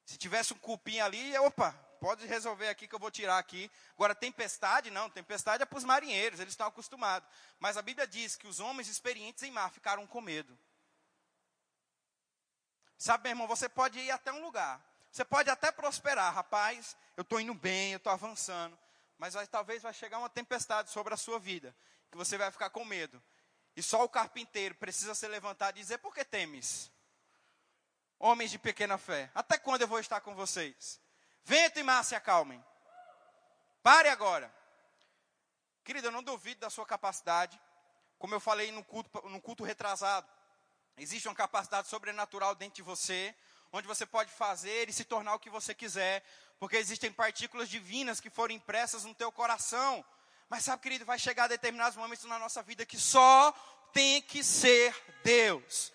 [0.05, 1.75] Se tivesse um cupim ali, opa,
[2.07, 3.69] pode resolver aqui que eu vou tirar aqui.
[3.95, 7.29] Agora, tempestade, não, tempestade é para os marinheiros, eles estão acostumados.
[7.59, 10.57] Mas a Bíblia diz que os homens experientes em mar ficaram com medo.
[12.97, 17.23] Sabe, meu irmão, você pode ir até um lugar, você pode até prosperar, rapaz, eu
[17.23, 18.79] estou indo bem, eu estou avançando,
[19.19, 21.75] mas vai, talvez vai chegar uma tempestade sobre a sua vida,
[22.09, 23.21] que você vai ficar com medo.
[23.75, 26.89] E só o carpinteiro precisa se levantar e dizer: por que temes?
[28.17, 31.05] Homens de pequena fé, até quando eu vou estar com vocês?
[31.47, 32.63] Vento e mar se acalmem.
[33.81, 34.53] Pare agora.
[35.85, 37.57] Querido, eu não duvido da sua capacidade.
[38.19, 40.27] Como eu falei no culto, no culto retrasado,
[40.97, 43.33] existe uma capacidade sobrenatural dentro de você,
[43.73, 46.25] onde você pode fazer e se tornar o que você quiser,
[46.59, 50.05] porque existem partículas divinas que foram impressas no teu coração.
[50.49, 53.53] Mas sabe, querido, vai chegar determinados momentos na nossa vida que só
[53.93, 55.93] tem que ser Deus.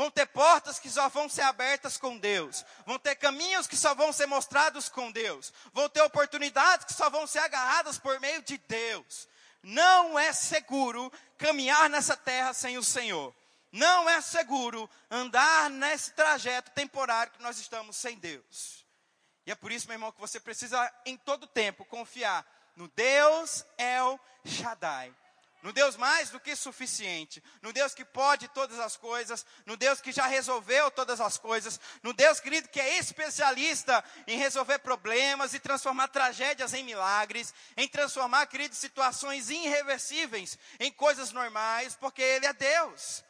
[0.00, 2.64] Vão ter portas que só vão ser abertas com Deus.
[2.86, 5.52] Vão ter caminhos que só vão ser mostrados com Deus.
[5.74, 9.28] Vão ter oportunidades que só vão ser agarradas por meio de Deus.
[9.62, 13.34] Não é seguro caminhar nessa terra sem o Senhor.
[13.70, 18.86] Não é seguro andar nesse trajeto temporário que nós estamos sem Deus.
[19.44, 23.66] E é por isso, meu irmão, que você precisa em todo tempo confiar no Deus
[23.76, 25.14] El Shaddai
[25.62, 30.00] no Deus mais do que suficiente, no Deus que pode todas as coisas, no Deus
[30.00, 35.52] que já resolveu todas as coisas, no Deus, querido, que é especialista em resolver problemas
[35.52, 42.46] e transformar tragédias em milagres, em transformar, querido, situações irreversíveis em coisas normais, porque Ele
[42.46, 43.22] é Deus.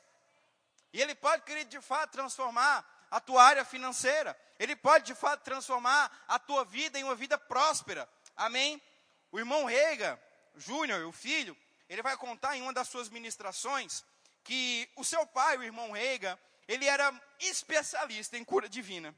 [0.93, 5.43] E Ele pode, querido, de fato transformar a tua área financeira, Ele pode, de fato,
[5.43, 8.09] transformar a tua vida em uma vida próspera.
[8.37, 8.81] Amém?
[9.33, 10.21] O irmão Reiga,
[10.57, 11.57] Júnior, o filho,
[11.91, 14.05] ele vai contar em uma das suas ministrações
[14.45, 19.13] que o seu pai, o irmão Reiga, ele era especialista em cura divina.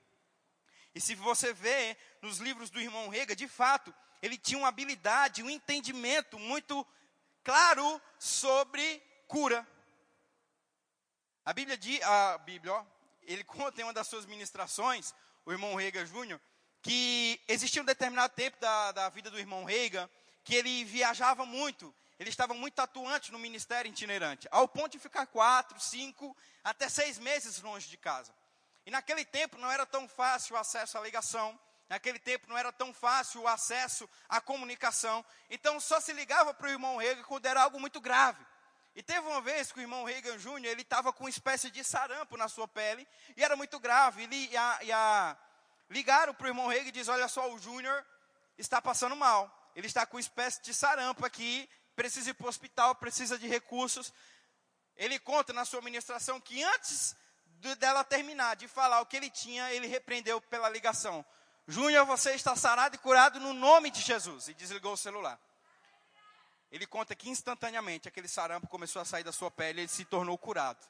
[0.94, 5.42] E se você vê nos livros do irmão Reiga, de fato, ele tinha uma habilidade,
[5.42, 6.86] um entendimento muito
[7.44, 9.68] claro sobre cura.
[11.44, 12.86] A Bíblia, a Bíblia ó,
[13.24, 16.40] ele conta em uma das suas ministrações, o irmão Reiga Júnior,
[16.80, 20.10] que existia um determinado tempo da, da vida do irmão Reiga,
[20.42, 25.26] que ele viajava muito, ele estava muito atuante no ministério itinerante, ao ponto de ficar
[25.26, 28.32] quatro, cinco, até seis meses longe de casa.
[28.86, 31.58] E naquele tempo não era tão fácil o acesso à ligação,
[31.88, 36.68] naquele tempo não era tão fácil o acesso à comunicação, então só se ligava para
[36.68, 38.46] o irmão Reagan quando era algo muito grave.
[38.94, 41.82] E teve uma vez que o irmão Reagan Jr., ele estava com uma espécie de
[41.82, 43.06] sarampo na sua pele,
[43.36, 45.36] e era muito grave, e, a, e a,
[45.90, 48.06] ligaram para o irmão Reagan e diz, olha só, o Júnior
[48.56, 51.68] está passando mal, ele está com uma espécie de sarampo aqui,
[52.02, 54.12] precisa ir para o hospital, precisa de recursos.
[54.96, 57.14] Ele conta na sua ministração que antes
[57.60, 61.24] de, dela terminar de falar o que ele tinha, ele repreendeu pela ligação.
[61.68, 64.48] Júnior, você está sarado e curado no nome de Jesus.
[64.48, 65.38] E desligou o celular.
[66.72, 70.04] Ele conta que instantaneamente aquele sarampo começou a sair da sua pele e ele se
[70.04, 70.84] tornou curado.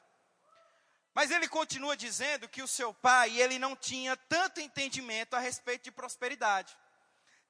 [1.13, 5.83] Mas ele continua dizendo que o seu pai, ele não tinha tanto entendimento a respeito
[5.83, 6.75] de prosperidade.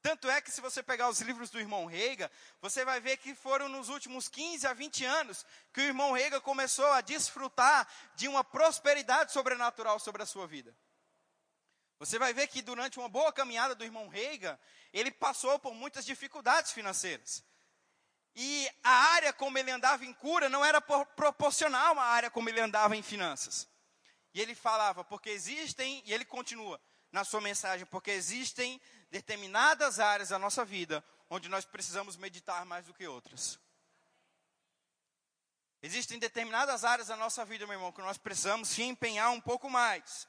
[0.03, 3.33] Tanto é que se você pegar os livros do irmão Reiga, você vai ver que
[3.33, 7.87] foram nos últimos 15 a 20 anos que o irmão Reiga começou a desfrutar
[8.17, 10.75] de uma prosperidade sobrenatural sobre a sua vida.
[11.99, 14.59] Você vai ver que durante uma boa caminhada do irmão Reiga,
[14.91, 17.41] ele passou por muitas dificuldades financeiras.
[18.35, 22.59] E a área como ele andava em cura não era proporcional à área como ele
[22.59, 23.69] andava em finanças.
[24.33, 26.77] E ele falava, porque existem, e ele continua
[27.09, 28.81] na sua mensagem, porque existem
[29.13, 33.60] determinadas áreas da nossa vida onde nós precisamos meditar mais do que outras.
[35.84, 39.69] Existem determinadas áreas da nossa vida, meu irmão, que nós precisamos se empenhar um pouco
[39.69, 40.28] mais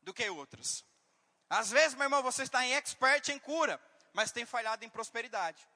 [0.00, 0.82] do que outras.
[1.50, 3.78] Às vezes, meu irmão, você está em expert em cura,
[4.14, 5.68] mas tem falhado em prosperidade.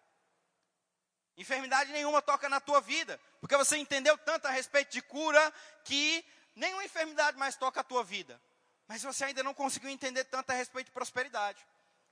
[1.37, 5.53] Enfermidade nenhuma toca na tua vida, porque você entendeu tanto a respeito de cura
[5.85, 6.24] que
[6.55, 8.40] nenhuma enfermidade mais toca a tua vida.
[8.88, 11.62] Mas você ainda não conseguiu entender tanto a respeito de prosperidade.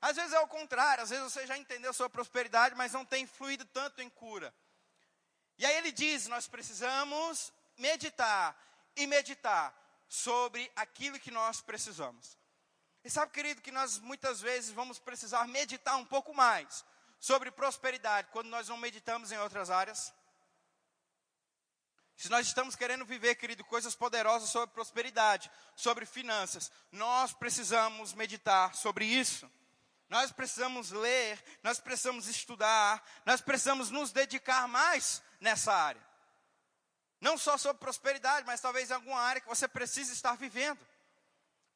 [0.01, 3.27] Às vezes é o contrário, às vezes você já entendeu sua prosperidade, mas não tem
[3.27, 4.55] fluído tanto em cura.
[5.59, 8.57] E aí ele diz: nós precisamos meditar
[8.95, 9.75] e meditar
[10.09, 12.39] sobre aquilo que nós precisamos.
[13.05, 16.85] E sabe, querido, que nós muitas vezes vamos precisar meditar um pouco mais
[17.19, 20.13] sobre prosperidade quando nós não meditamos em outras áreas.
[22.17, 28.75] Se nós estamos querendo viver, querido, coisas poderosas sobre prosperidade, sobre finanças, nós precisamos meditar
[28.75, 29.49] sobre isso.
[30.09, 36.03] Nós precisamos ler, nós precisamos estudar, nós precisamos nos dedicar mais nessa área.
[37.21, 40.87] Não só sobre prosperidade, mas talvez em alguma área que você precisa estar vivendo.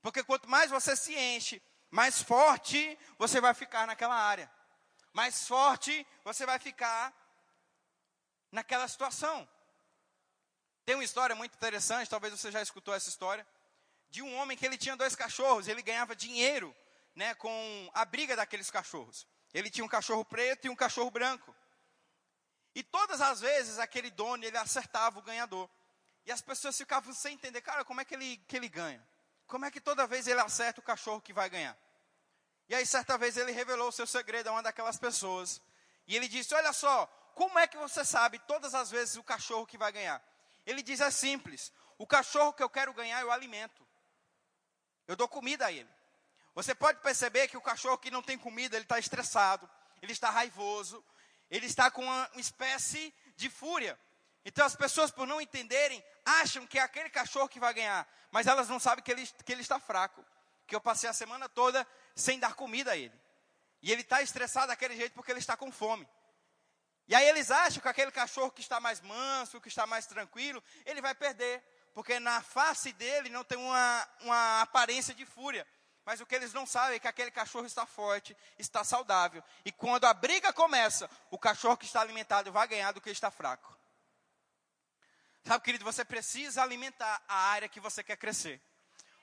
[0.00, 4.50] Porque quanto mais você se enche, mais forte você vai ficar naquela área.
[5.12, 7.12] Mais forte você vai ficar
[8.50, 9.46] naquela situação.
[10.86, 13.46] Tem uma história muito interessante, talvez você já escutou essa história,
[14.10, 16.74] de um homem que ele tinha dois cachorros, ele ganhava dinheiro
[17.14, 19.26] né, com a briga daqueles cachorros.
[19.52, 21.54] Ele tinha um cachorro preto e um cachorro branco.
[22.74, 25.68] E todas as vezes aquele dono ele acertava o ganhador.
[26.24, 29.06] E as pessoas ficavam sem entender, cara, como é que ele, que ele ganha?
[29.46, 31.76] Como é que toda vez ele acerta o cachorro que vai ganhar?
[32.68, 35.60] E aí, certa vez, ele revelou o seu segredo a uma daquelas pessoas.
[36.06, 39.66] E ele disse: Olha só, como é que você sabe todas as vezes o cachorro
[39.66, 40.22] que vai ganhar?
[40.64, 41.72] Ele diz: É simples.
[41.98, 43.86] O cachorro que eu quero ganhar, eu alimento.
[45.06, 45.90] Eu dou comida a ele.
[46.54, 49.68] Você pode perceber que o cachorro que não tem comida, ele está estressado,
[50.02, 51.02] ele está raivoso,
[51.50, 53.98] ele está com uma, espécie de fúria.
[54.44, 58.46] Então as pessoas, por não entenderem, acham que é aquele cachorro que vai ganhar, mas
[58.46, 60.24] elas não sabem que ele, que ele está fraco.
[60.66, 63.18] Que eu passei a semana toda sem dar comida a ele.
[63.82, 66.08] E ele está estressado daquele jeito porque ele está com fome.
[67.08, 70.62] E aí eles acham que aquele cachorro que está mais manso, que está mais tranquilo,
[70.86, 71.62] ele vai perder.
[71.92, 75.66] Porque na face dele não tem uma, uma aparência de fúria.
[76.04, 79.42] Mas o que eles não sabem é que aquele cachorro está forte, está saudável.
[79.64, 83.30] E quando a briga começa, o cachorro que está alimentado vai ganhar do que está
[83.30, 83.76] fraco.
[85.44, 88.60] Sabe, querido, você precisa alimentar a área que você quer crescer.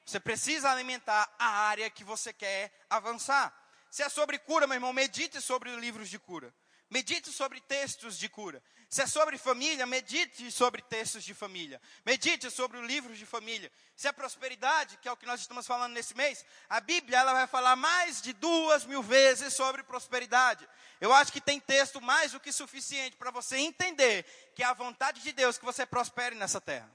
[0.05, 3.53] Você precisa alimentar a área que você quer avançar.
[3.89, 6.53] Se é sobre cura, meu irmão, medite sobre livros de cura.
[6.89, 8.63] Medite sobre textos de cura.
[8.89, 11.79] Se é sobre família, medite sobre textos de família.
[12.03, 13.71] Medite sobre o livro de família.
[13.95, 17.33] Se é prosperidade, que é o que nós estamos falando nesse mês, a Bíblia ela
[17.33, 20.67] vai falar mais de duas mil vezes sobre prosperidade.
[20.99, 24.23] Eu acho que tem texto mais do que suficiente para você entender
[24.55, 26.89] que é a vontade de Deus que você prospere nessa terra.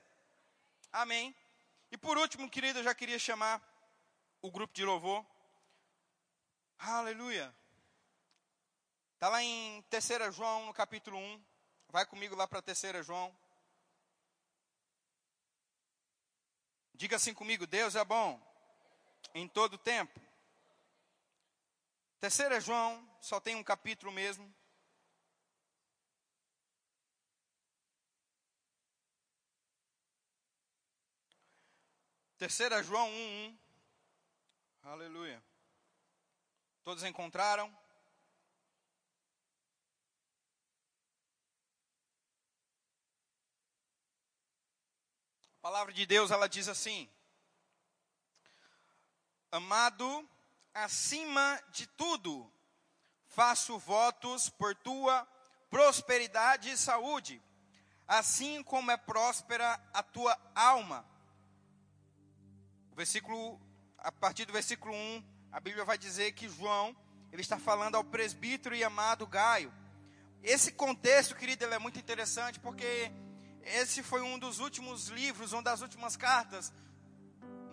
[0.90, 1.32] Amém.
[1.92, 3.62] E por último, querido, eu já queria chamar
[4.42, 5.24] o grupo de louvor.
[6.80, 7.54] Aleluia.
[9.24, 11.42] Está lá em 3 João, no capítulo 1.
[11.88, 13.34] Vai comigo lá para 3 João.
[16.92, 18.38] Diga assim comigo: Deus é bom
[19.34, 20.20] em todo tempo.
[22.20, 24.54] 3 João, só tem um capítulo mesmo.
[32.36, 33.58] Terceira João 1, 1.
[34.82, 35.42] Aleluia.
[36.84, 37.83] Todos encontraram?
[45.64, 47.08] A palavra de Deus, ela diz assim:
[49.50, 50.28] Amado,
[50.74, 52.52] acima de tudo,
[53.28, 55.26] faço votos por tua
[55.70, 57.42] prosperidade e saúde,
[58.06, 61.02] assim como é próspera a tua alma.
[62.92, 63.58] O versículo,
[63.96, 66.94] a partir do versículo 1, a Bíblia vai dizer que João,
[67.32, 69.72] ele está falando ao presbítero e amado Gaio.
[70.42, 73.10] Esse contexto, querido, ele é muito interessante porque
[73.66, 76.72] esse foi um dos últimos livros, uma das últimas cartas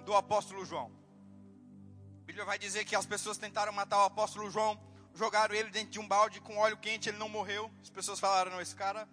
[0.05, 0.91] do apóstolo João.
[2.21, 4.79] A Bíblia vai dizer que as pessoas tentaram matar o apóstolo João,
[5.13, 7.69] jogaram ele dentro de um balde com óleo quente, ele não morreu.
[7.81, 9.07] As pessoas falaram: não, esse cara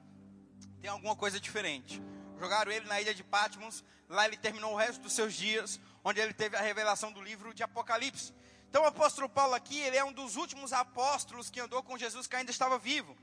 [0.81, 2.03] tem alguma coisa diferente.
[2.38, 6.21] Jogaram ele na ilha de Patmos, lá ele terminou o resto dos seus dias, onde
[6.21, 8.33] ele teve a revelação do livro de Apocalipse.
[8.71, 12.27] Então o apóstolo Paulo aqui, ele é um dos últimos apóstolos que andou com Jesus
[12.27, 13.17] que ainda estava vivo.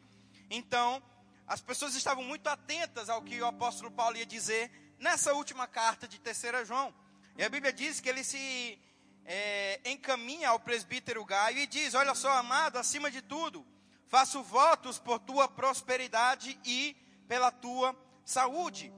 [0.49, 1.01] Então,
[1.47, 6.07] as pessoas estavam muito atentas ao que o apóstolo Paulo ia dizer nessa última carta
[6.07, 6.93] de 3 João.
[7.37, 8.79] E a Bíblia diz que ele se
[9.25, 13.65] é, encaminha ao presbítero Gaio e diz: Olha só, amado, acima de tudo,
[14.07, 16.95] faço votos por tua prosperidade e
[17.27, 18.91] pela tua saúde.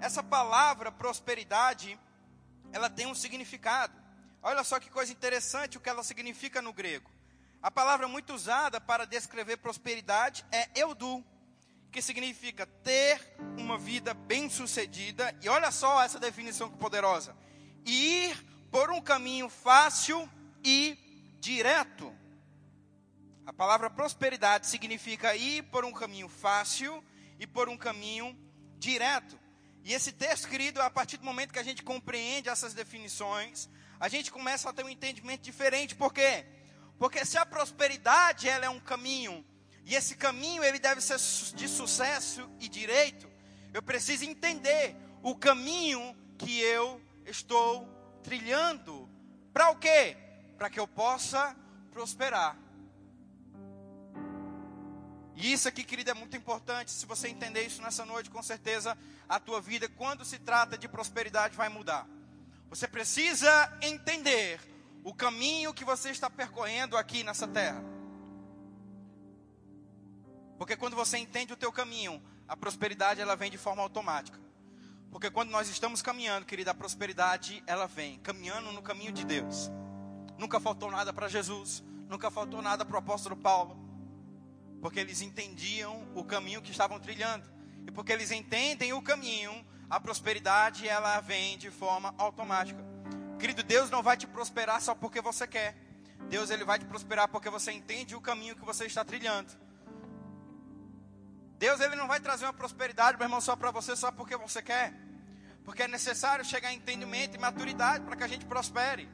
[0.00, 1.98] Essa palavra prosperidade,
[2.72, 4.00] ela tem um significado.
[4.42, 7.10] Olha só que coisa interessante o que ela significa no grego.
[7.62, 11.22] A palavra muito usada para descrever prosperidade é eudu
[11.90, 13.20] que significa ter
[13.58, 15.36] uma vida bem-sucedida.
[15.42, 17.36] E olha só essa definição que poderosa:
[17.84, 18.36] ir
[18.70, 20.28] por um caminho fácil
[20.64, 20.96] e
[21.40, 22.14] direto.
[23.44, 27.04] A palavra prosperidade significa ir por um caminho fácil
[27.38, 28.38] e por um caminho
[28.78, 29.38] direto.
[29.82, 34.08] E esse texto, querido, a partir do momento que a gente compreende essas definições, a
[34.08, 35.94] gente começa a ter um entendimento diferente.
[35.94, 36.44] Por quê?
[36.98, 39.44] Porque se a prosperidade ela é um caminho
[39.84, 41.18] e esse caminho ele deve ser
[41.54, 43.28] de sucesso e direito.
[43.72, 47.86] Eu preciso entender o caminho que eu estou
[48.22, 49.08] trilhando.
[49.52, 50.16] Para o quê?
[50.56, 51.56] Para que eu possa
[51.90, 52.56] prosperar.
[55.36, 56.90] E isso aqui, querido, é muito importante.
[56.90, 58.96] Se você entender isso nessa noite, com certeza
[59.28, 62.06] a tua vida, quando se trata de prosperidade, vai mudar.
[62.68, 63.48] Você precisa
[63.80, 64.60] entender
[65.02, 67.82] o caminho que você está percorrendo aqui nessa terra.
[70.60, 74.38] Porque quando você entende o teu caminho, a prosperidade ela vem de forma automática.
[75.10, 79.70] Porque quando nós estamos caminhando, querida, a prosperidade ela vem, caminhando no caminho de Deus.
[80.36, 83.74] Nunca faltou nada para Jesus, nunca faltou nada para o apóstolo Paulo.
[84.82, 87.50] Porque eles entendiam o caminho que estavam trilhando.
[87.86, 92.84] E porque eles entendem o caminho, a prosperidade ela vem de forma automática.
[93.38, 95.74] Querido, Deus não vai te prosperar só porque você quer.
[96.28, 99.69] Deus ele vai te prosperar porque você entende o caminho que você está trilhando.
[101.60, 104.62] Deus ele não vai trazer uma prosperidade, meu irmão, só para você, só porque você
[104.62, 104.94] quer.
[105.62, 109.06] Porque é necessário chegar a entendimento e maturidade para que a gente prospere.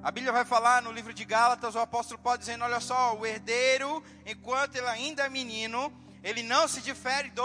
[0.00, 3.26] A Bíblia vai falar no livro de Gálatas, o apóstolo pode dizendo: olha só, o
[3.26, 5.92] herdeiro, enquanto ele ainda é menino,
[6.22, 7.42] ele não se difere do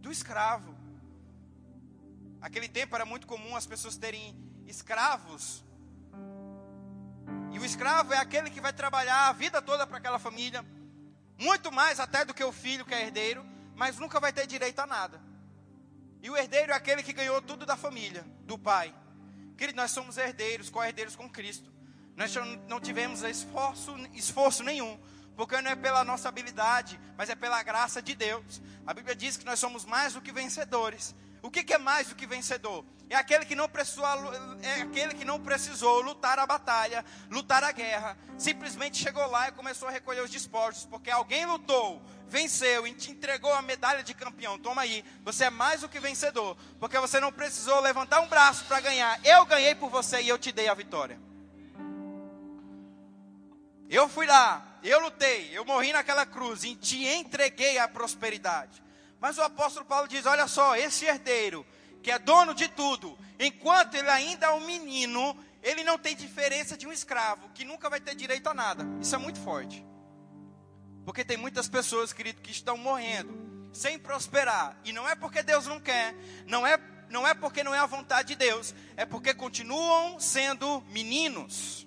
[0.00, 0.76] do escravo.
[2.40, 4.36] Aquele tempo era muito comum as pessoas terem
[4.68, 5.64] escravos.
[7.50, 10.64] E o escravo é aquele que vai trabalhar a vida toda para aquela família,
[11.42, 14.78] muito mais até do que o filho que é herdeiro, mas nunca vai ter direito
[14.78, 15.20] a nada.
[16.22, 18.94] E o herdeiro é aquele que ganhou tudo da família, do pai.
[19.56, 21.70] Querido, nós somos herdeiros, co-herdeiros com Cristo.
[22.16, 22.32] Nós
[22.68, 24.98] não tivemos esforço, esforço nenhum,
[25.36, 28.62] porque não é pela nossa habilidade, mas é pela graça de Deus.
[28.86, 31.14] A Bíblia diz que nós somos mais do que vencedores.
[31.42, 32.84] O que, que é mais do que vencedor?
[33.12, 34.06] É aquele que não precisou,
[34.62, 38.16] é aquele que não precisou lutar a batalha, lutar a guerra.
[38.38, 43.10] Simplesmente chegou lá e começou a recolher os despojos, porque alguém lutou, venceu e te
[43.10, 44.58] entregou a medalha de campeão.
[44.58, 48.64] Toma aí, você é mais do que vencedor, porque você não precisou levantar um braço
[48.64, 49.20] para ganhar.
[49.22, 51.20] Eu ganhei por você e eu te dei a vitória.
[53.90, 58.82] Eu fui lá, eu lutei, eu morri naquela cruz e te entreguei a prosperidade.
[59.20, 61.66] Mas o apóstolo Paulo diz: olha só, esse herdeiro,
[62.02, 66.76] que é dono de tudo, enquanto ele ainda é um menino, ele não tem diferença
[66.76, 68.84] de um escravo, que nunca vai ter direito a nada.
[69.00, 69.84] Isso é muito forte.
[71.04, 74.76] Porque tem muitas pessoas, querido, que estão morrendo sem prosperar.
[74.84, 76.14] E não é porque Deus não quer,
[76.46, 76.78] não é,
[77.08, 81.86] não é porque não é a vontade de Deus, é porque continuam sendo meninos.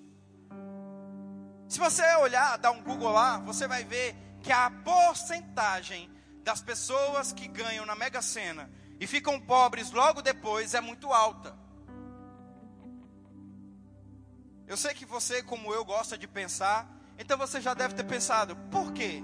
[1.68, 6.10] Se você olhar, dar um Google lá, você vai ver que a porcentagem
[6.42, 11.56] das pessoas que ganham na Mega Sena e ficam pobres logo depois é muito alta.
[14.66, 16.88] Eu sei que você, como eu, gosta de pensar,
[17.18, 19.22] então você já deve ter pensado, por quê?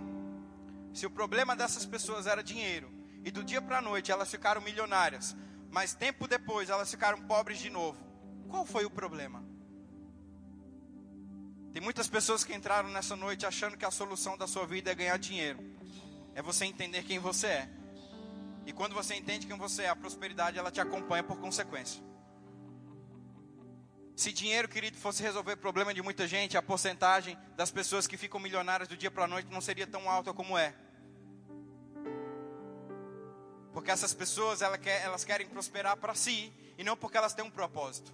[0.94, 2.92] Se o problema dessas pessoas era dinheiro,
[3.24, 5.34] e do dia para a noite elas ficaram milionárias,
[5.70, 7.98] mas tempo depois elas ficaram pobres de novo,
[8.48, 9.42] qual foi o problema?
[11.72, 14.94] Tem muitas pessoas que entraram nessa noite achando que a solução da sua vida é
[14.94, 15.58] ganhar dinheiro.
[16.34, 17.70] É você entender quem você é.
[18.66, 22.02] E quando você entende quem você é, a prosperidade ela te acompanha por consequência.
[24.14, 28.16] Se dinheiro, querido, fosse resolver o problema de muita gente, a porcentagem das pessoas que
[28.16, 30.74] ficam milionárias do dia para a noite não seria tão alta como é.
[33.72, 38.12] Porque essas pessoas elas querem prosperar para si e não porque elas têm um propósito.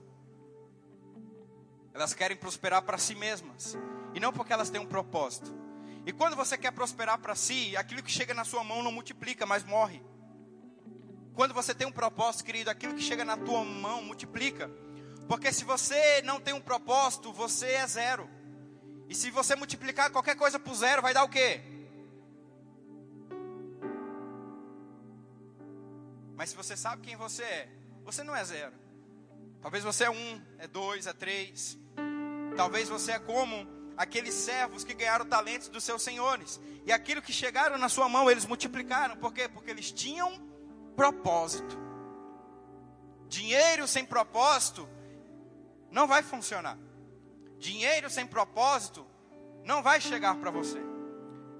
[1.92, 3.76] Elas querem prosperar para si mesmas
[4.14, 5.53] e não porque elas têm um propósito.
[6.07, 9.44] E quando você quer prosperar para si, aquilo que chega na sua mão não multiplica,
[9.44, 10.01] mas morre.
[11.39, 14.68] Quando você tem um propósito, querido, aquilo que chega na tua mão multiplica.
[15.28, 18.28] Porque se você não tem um propósito, você é zero.
[19.09, 21.61] E se você multiplicar qualquer coisa por zero, vai dar o quê?
[26.34, 27.68] Mas se você sabe quem você é,
[28.03, 28.74] você não é zero.
[29.62, 31.78] Talvez você é um, é dois, é três.
[32.57, 33.64] Talvez você é como
[33.97, 36.61] aqueles servos que ganharam talentos dos seus senhores.
[36.84, 39.16] E aquilo que chegaram na sua mão, eles multiplicaram.
[39.16, 39.49] Por quê?
[39.49, 40.47] Porque eles tinham
[40.99, 41.78] propósito.
[43.28, 44.88] Dinheiro sem propósito
[45.92, 46.76] não vai funcionar.
[47.57, 49.07] Dinheiro sem propósito
[49.64, 50.80] não vai chegar para você.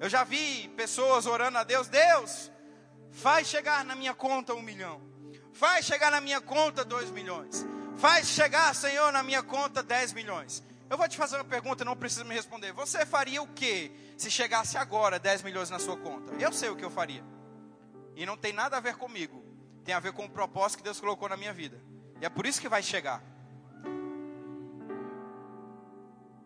[0.01, 2.51] Eu já vi pessoas orando a Deus: Deus,
[3.13, 5.01] faz chegar na minha conta um milhão,
[5.53, 7.65] faz chegar na minha conta dois milhões,
[7.97, 10.65] faz chegar, Senhor, na minha conta dez milhões.
[10.91, 12.73] Eu vou te fazer uma pergunta, não precisa me responder.
[12.73, 16.33] Você faria o que se chegasse agora 10 milhões na sua conta?
[16.41, 17.23] Eu sei o que eu faria.
[18.19, 19.45] E não tem nada a ver comigo.
[19.85, 21.81] Tem a ver com o propósito que Deus colocou na minha vida.
[22.21, 23.23] E é por isso que vai chegar.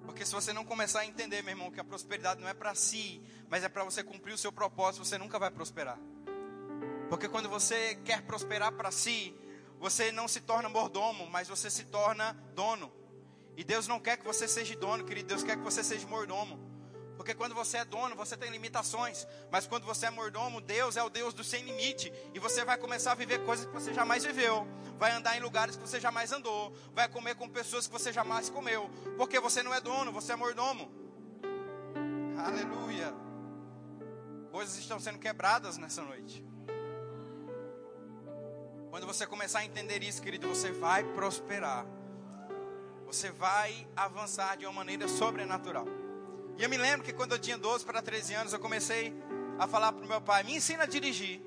[0.04, 2.74] Porque se você não começar a entender, meu irmão, que a prosperidade não é para
[2.74, 5.98] si, mas é para você cumprir o seu propósito, você nunca vai prosperar.
[7.08, 9.34] Porque quando você quer prosperar para si,
[9.80, 12.92] você não se torna mordomo, mas você se torna dono.
[13.56, 15.28] E Deus não quer que você seja dono, querido.
[15.28, 16.71] Deus quer que você seja mordomo.
[17.22, 19.28] Porque quando você é dono, você tem limitações.
[19.48, 22.12] Mas quando você é mordomo, Deus é o Deus do sem limite.
[22.34, 24.66] E você vai começar a viver coisas que você jamais viveu.
[24.98, 26.74] Vai andar em lugares que você jamais andou.
[26.92, 28.90] Vai comer com pessoas que você jamais comeu.
[29.16, 30.90] Porque você não é dono, você é mordomo.
[32.44, 33.14] Aleluia.
[34.50, 36.44] Coisas estão sendo quebradas nessa noite.
[38.90, 41.86] Quando você começar a entender isso, querido, você vai prosperar
[43.06, 45.86] você vai avançar de uma maneira sobrenatural.
[46.62, 49.12] E eu me lembro que quando eu tinha 12 para 13 anos, eu comecei
[49.58, 51.42] a falar para o meu pai: me ensina a dirigir.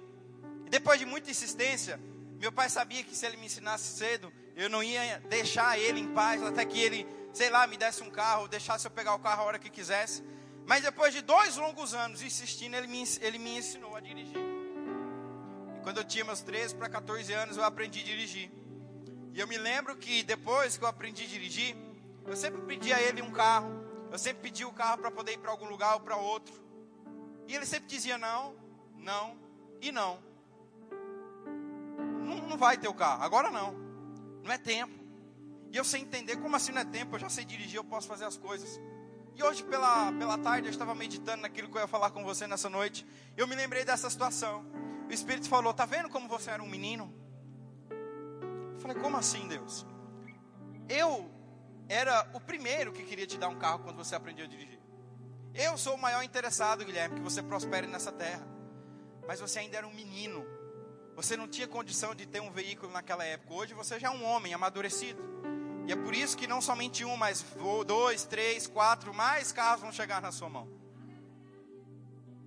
[0.65, 1.97] E depois de muita insistência,
[2.37, 6.13] meu pai sabia que se ele me ensinasse cedo, eu não ia deixar ele em
[6.13, 9.43] paz até que ele, sei lá, me desse um carro, deixasse eu pegar o carro
[9.43, 10.21] a hora que quisesse.
[10.65, 14.35] Mas depois de dois longos anos insistindo, ele me, ele me ensinou a dirigir.
[15.77, 18.51] E quando eu tinha meus 13 para 14 anos, eu aprendi a dirigir.
[19.33, 21.73] E eu me lembro que depois que eu aprendi a dirigir,
[22.27, 23.84] eu sempre pedi a ele um carro.
[24.11, 26.53] Eu sempre pedi o carro para poder ir para algum lugar ou para outro.
[27.47, 28.55] E ele sempre dizia não,
[28.97, 29.37] não
[29.81, 30.19] e não.
[32.23, 33.73] Não, não vai ter o carro, agora não.
[34.43, 34.93] Não é tempo.
[35.71, 38.07] E eu sei entender como assim não é tempo, eu já sei dirigir, eu posso
[38.07, 38.79] fazer as coisas.
[39.35, 42.47] E hoje pela, pela tarde eu estava meditando naquilo que eu ia falar com você
[42.47, 43.05] nessa noite.
[43.35, 44.65] Eu me lembrei dessa situação.
[45.09, 47.13] O Espírito falou: Tá vendo como você era um menino?
[48.73, 49.85] Eu falei: Como assim, Deus?
[50.87, 51.29] Eu
[51.87, 54.79] era o primeiro que queria te dar um carro quando você aprendeu a dirigir.
[55.53, 58.45] Eu sou o maior interessado, Guilherme, que você prospere nessa terra.
[59.27, 60.45] Mas você ainda era um menino.
[61.15, 63.53] Você não tinha condição de ter um veículo naquela época.
[63.53, 65.23] Hoje você já é um homem amadurecido.
[65.87, 67.45] E é por isso que não somente um, mas
[67.85, 70.67] dois, três, quatro, mais carros vão chegar na sua mão.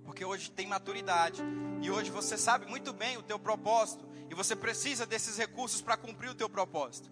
[0.03, 1.41] Porque hoje tem maturidade.
[1.81, 4.07] E hoje você sabe muito bem o teu propósito.
[4.29, 7.09] E você precisa desses recursos para cumprir o teu propósito.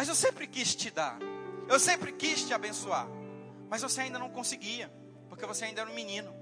[0.00, 1.18] Mas eu sempre quis te dar.
[1.68, 3.06] Eu sempre quis te abençoar.
[3.68, 4.90] Mas você ainda não conseguia.
[5.28, 6.34] Porque você ainda era um menino.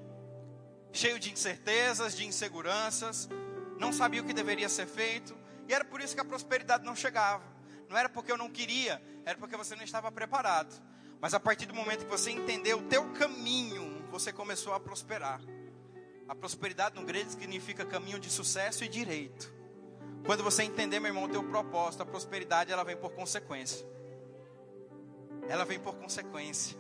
[0.93, 3.29] Cheio de incertezas, de inseguranças.
[3.77, 5.37] Não sabia o que deveria ser feito.
[5.67, 7.43] E era por isso que a prosperidade não chegava.
[7.89, 10.81] Não era porque eu não queria, era porque você não estava preparado.
[11.21, 15.41] Mas a partir do momento que você entendeu o teu caminho, você começou a prosperar.
[16.29, 19.58] A prosperidade no grego significa caminho de sucesso e direito.
[20.25, 23.87] Quando você entender, meu irmão, o teu propósito, a prosperidade ela vem por consequência.
[25.49, 26.77] Ela vem por consequência.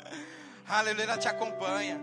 [0.68, 2.00] Aleluia, ela te acompanha.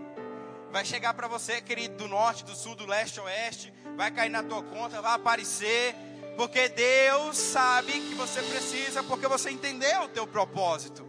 [0.70, 3.72] Vai chegar para você, querido, do norte, do sul, do leste, oeste.
[3.96, 5.94] Vai cair na tua conta, vai aparecer
[6.36, 11.06] porque Deus sabe que você precisa, porque você entendeu o teu propósito.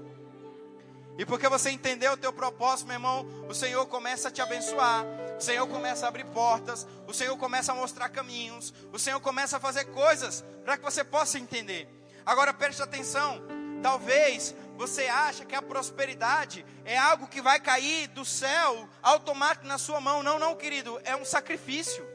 [1.17, 5.03] E porque você entendeu o teu propósito, meu irmão, o Senhor começa a te abençoar.
[5.37, 9.57] O Senhor começa a abrir portas, o Senhor começa a mostrar caminhos, o Senhor começa
[9.57, 11.89] a fazer coisas para que você possa entender.
[12.25, 13.41] Agora preste atenção,
[13.83, 19.77] talvez você acha que a prosperidade é algo que vai cair do céu automático na
[19.77, 20.23] sua mão.
[20.23, 22.05] Não, não, querido, é um sacrifício.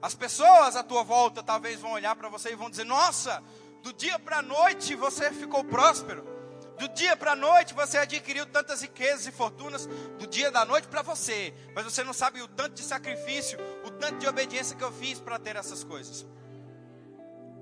[0.00, 3.42] As pessoas à tua volta talvez vão olhar para você e vão dizer: Nossa,
[3.82, 6.33] do dia para a noite você ficou próspero.
[6.78, 9.86] Do dia para a noite você adquiriu tantas riquezas e fortunas.
[10.18, 11.54] Do dia da noite para você.
[11.74, 15.20] Mas você não sabe o tanto de sacrifício, o tanto de obediência que eu fiz
[15.20, 16.26] para ter essas coisas.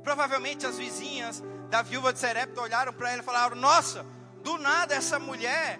[0.02, 4.04] Provavelmente as vizinhas da viúva de Serepta olharam para ela e falaram: Nossa,
[4.42, 5.78] do nada essa mulher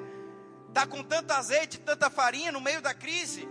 [0.69, 3.49] está com tanto azeite, tanta farinha no meio da crise.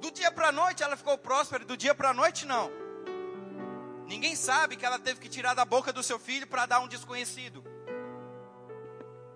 [0.00, 2.70] Do dia para a noite ela ficou próspera, do dia para a noite não.
[4.06, 6.88] Ninguém sabe que ela teve que tirar da boca do seu filho para dar um
[6.88, 7.62] desconhecido.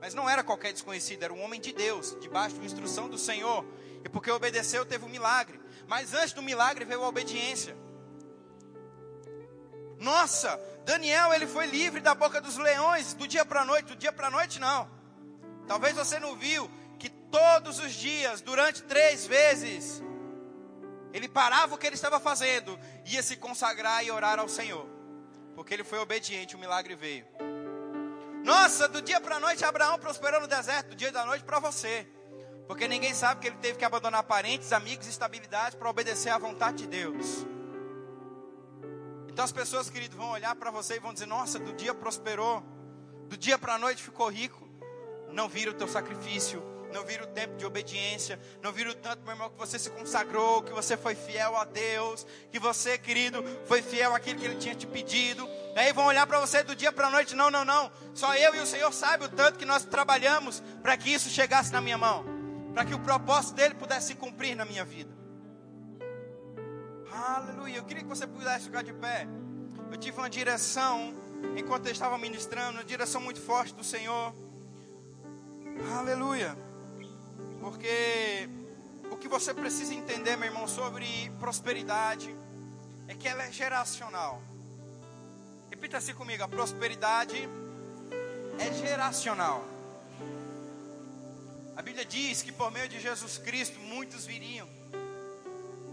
[0.03, 3.65] Mas não era qualquer desconhecido, era um homem de Deus, debaixo da instrução do Senhor.
[4.05, 5.61] E porque obedeceu, teve um milagre.
[5.87, 7.77] Mas antes do milagre veio a obediência.
[10.01, 13.95] Nossa, Daniel ele foi livre da boca dos leões do dia para a noite, do
[13.95, 14.91] dia para a noite não.
[15.69, 20.03] Talvez você não viu que todos os dias, durante três vezes,
[21.13, 22.77] ele parava o que ele estava fazendo,
[23.07, 24.85] ia se consagrar e orar ao Senhor.
[25.55, 27.52] Porque ele foi obediente, o milagre veio.
[28.45, 31.61] Nossa, do dia para a noite Abraão prosperou no deserto, do dia da noite para
[31.61, 32.07] você.
[32.67, 36.79] Porque ninguém sabe que ele teve que abandonar parentes, amigos estabilidade para obedecer à vontade
[36.79, 37.47] de Deus.
[39.29, 42.63] Então as pessoas, querido, vão olhar para você e vão dizer: Nossa, do dia prosperou,
[43.29, 44.69] do dia para a noite ficou rico.
[45.31, 46.63] Não vira o teu sacrifício,
[46.93, 49.91] não vira o tempo de obediência, não vira o tanto, meu irmão, que você se
[49.91, 54.57] consagrou, que você foi fiel a Deus, que você, querido, foi fiel àquilo que Ele
[54.57, 55.49] tinha te pedido.
[55.75, 57.91] Aí vão olhar para você do dia para a noite, não, não, não.
[58.15, 61.73] Só eu e o Senhor sabe o tanto que nós trabalhamos para que isso chegasse
[61.73, 62.25] na minha mão,
[62.75, 65.11] para que o propósito dele pudesse se cumprir na minha vida.
[67.13, 67.77] Aleluia.
[67.77, 69.27] Eu queria que você pudesse ficar de pé.
[69.91, 71.15] Eu tive uma direção
[71.57, 74.35] enquanto eu estava ministrando, uma direção muito forte do Senhor.
[75.99, 76.57] Aleluia.
[77.63, 78.49] Porque
[79.09, 82.35] o que você precisa entender, meu irmão, sobre prosperidade
[83.07, 84.43] é que ela é geracional.
[85.71, 87.49] Repita assim comigo: a prosperidade
[88.59, 89.65] é geracional.
[91.77, 94.69] A Bíblia diz que por meio de Jesus Cristo muitos viriam.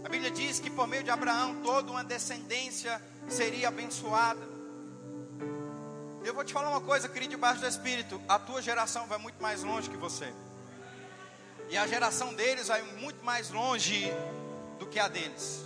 [0.04, 4.40] A Bíblia diz que por meio de Abraão toda uma descendência seria abençoada.
[6.24, 9.40] Eu vou te falar uma coisa, querido, debaixo do Espírito: a tua geração vai muito
[9.40, 10.34] mais longe que você.
[11.70, 14.12] E a geração deles vai muito mais longe
[14.78, 15.64] do que a deles.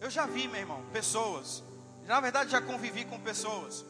[0.00, 1.62] Eu já vi, meu irmão, pessoas,
[2.04, 3.84] na verdade já convivi com pessoas,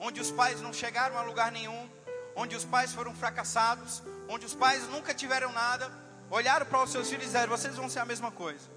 [0.00, 1.88] onde os pais não chegaram a lugar nenhum,
[2.34, 5.90] onde os pais foram fracassados, onde os pais nunca tiveram nada,
[6.28, 8.68] olharam para os seus filhos e disseram: vocês vão ser a mesma coisa,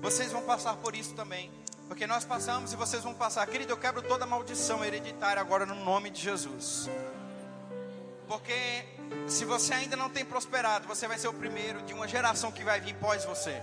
[0.00, 1.52] vocês vão passar por isso também,
[1.86, 3.46] porque nós passamos e vocês vão passar.
[3.46, 6.88] Querido, eu quebro toda maldição hereditária agora no nome de Jesus.
[8.28, 8.84] Porque
[9.28, 12.64] se você ainda não tem prosperado, você vai ser o primeiro de uma geração que
[12.64, 13.62] vai vir pós você.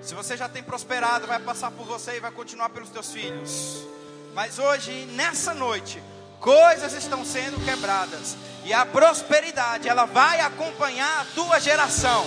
[0.00, 3.86] Se você já tem prosperado, vai passar por você e vai continuar pelos teus filhos.
[4.34, 6.02] Mas hoje, nessa noite,
[6.40, 12.24] coisas estão sendo quebradas e a prosperidade, ela vai acompanhar a tua geração.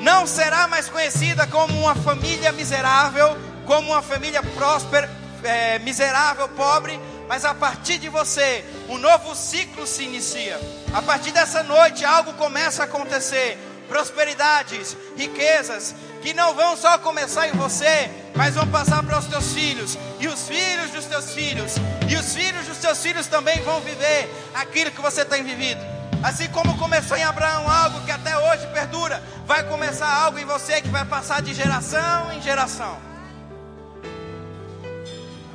[0.00, 5.08] Não será mais conhecida como uma família miserável, como uma família próspera,
[5.42, 6.98] é, miserável, pobre,
[7.28, 10.58] mas a partir de você, um novo ciclo se inicia.
[10.94, 13.58] A partir dessa noite, algo começa a acontecer.
[13.86, 19.52] Prosperidades, riquezas, que não vão só começar em você, mas vão passar para os teus
[19.52, 21.74] filhos, e os filhos dos teus filhos,
[22.08, 25.80] e os filhos dos teus filhos também vão viver aquilo que você tem vivido.
[26.22, 30.82] Assim como começou em Abraão algo que até hoje perdura, vai começar algo em você
[30.82, 32.98] que vai passar de geração em geração.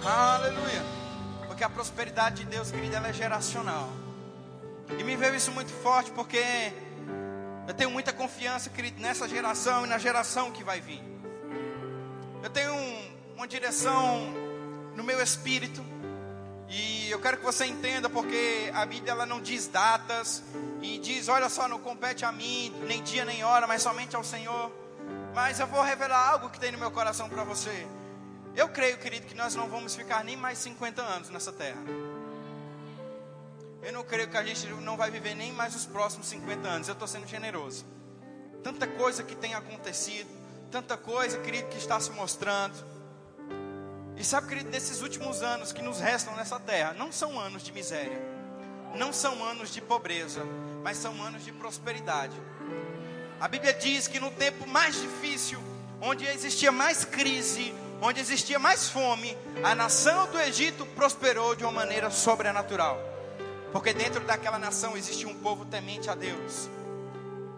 [0.03, 0.92] Aleluia.
[1.63, 3.89] A prosperidade de Deus, querida, ela é geracional.
[4.99, 6.43] E me veio isso muito forte porque
[7.65, 11.01] eu tenho muita confiança, querido, nessa geração e na geração que vai vir.
[12.43, 14.27] Eu tenho um, uma direção
[14.93, 15.81] no meu espírito.
[16.67, 20.43] E eu quero que você entenda, porque a Bíblia ela não diz datas.
[20.81, 24.23] E diz, olha só, não compete a mim, nem dia nem hora, mas somente ao
[24.23, 24.69] Senhor.
[25.33, 27.87] Mas eu vou revelar algo que tem no meu coração para você.
[28.55, 31.81] Eu creio, querido, que nós não vamos ficar nem mais 50 anos nessa terra.
[33.81, 36.87] Eu não creio que a gente não vai viver nem mais os próximos 50 anos.
[36.87, 37.83] Eu estou sendo generoso.
[38.63, 40.29] Tanta coisa que tem acontecido,
[40.71, 42.75] tanta coisa, querido, que está se mostrando.
[44.15, 47.71] E sabe, querido, nesses últimos anos que nos restam nessa terra, não são anos de
[47.71, 48.21] miséria,
[48.95, 50.45] não são anos de pobreza,
[50.83, 52.39] mas são anos de prosperidade.
[53.41, 55.59] A Bíblia diz que no tempo mais difícil,
[55.99, 61.71] onde existia mais crise, onde existia mais fome, a nação do Egito prosperou de uma
[61.71, 62.99] maneira sobrenatural.
[63.71, 66.69] Porque dentro daquela nação existe um povo temente a Deus.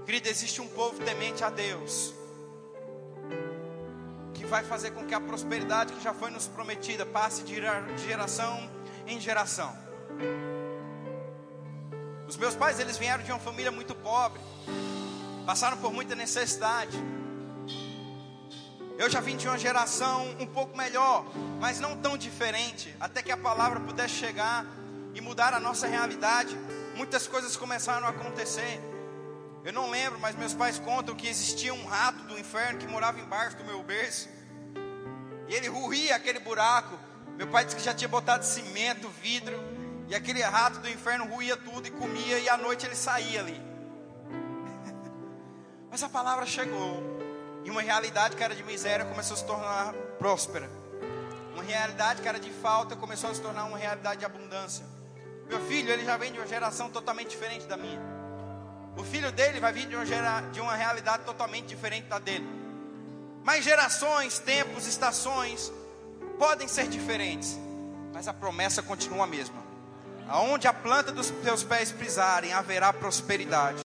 [0.05, 2.13] Querido, existe um povo temente a Deus.
[4.33, 7.55] Que vai fazer com que a prosperidade que já foi nos prometida passe de
[8.07, 8.69] geração
[9.07, 9.75] em geração.
[12.27, 14.39] Os meus pais, eles vieram de uma família muito pobre.
[15.45, 16.97] Passaram por muita necessidade.
[18.97, 21.25] Eu já vim de uma geração um pouco melhor,
[21.59, 24.65] mas não tão diferente, até que a palavra pudesse chegar
[25.13, 26.57] e mudar a nossa realidade.
[26.95, 28.79] Muitas coisas começaram a acontecer.
[29.65, 33.19] Eu não lembro, mas meus pais contam que existia um rato do inferno que morava
[33.19, 34.29] embaixo do meu berço.
[35.49, 36.97] E ele ruía aquele buraco.
[37.35, 39.59] Meu pai disse que já tinha botado cimento, vidro.
[40.07, 42.39] E aquele rato do inferno ruía tudo e comia.
[42.39, 43.59] E à noite ele saía ali.
[45.91, 47.14] Mas a palavra chegou.
[47.65, 50.69] E uma realidade que era de miséria começou a se tornar próspera.
[51.53, 54.85] Uma realidade que era de falta começou a se tornar uma realidade de abundância.
[55.49, 57.99] Meu filho, ele já vem de uma geração totalmente diferente da minha.
[58.95, 62.47] O filho dele vai vir de uma, gera, de uma realidade totalmente diferente da dele.
[63.43, 65.71] Mas gerações, tempos, estações
[66.37, 67.57] podem ser diferentes,
[68.13, 69.63] mas a promessa continua a mesma.
[70.27, 73.84] Aonde a planta dos teus pés pisarem, haverá prosperidade.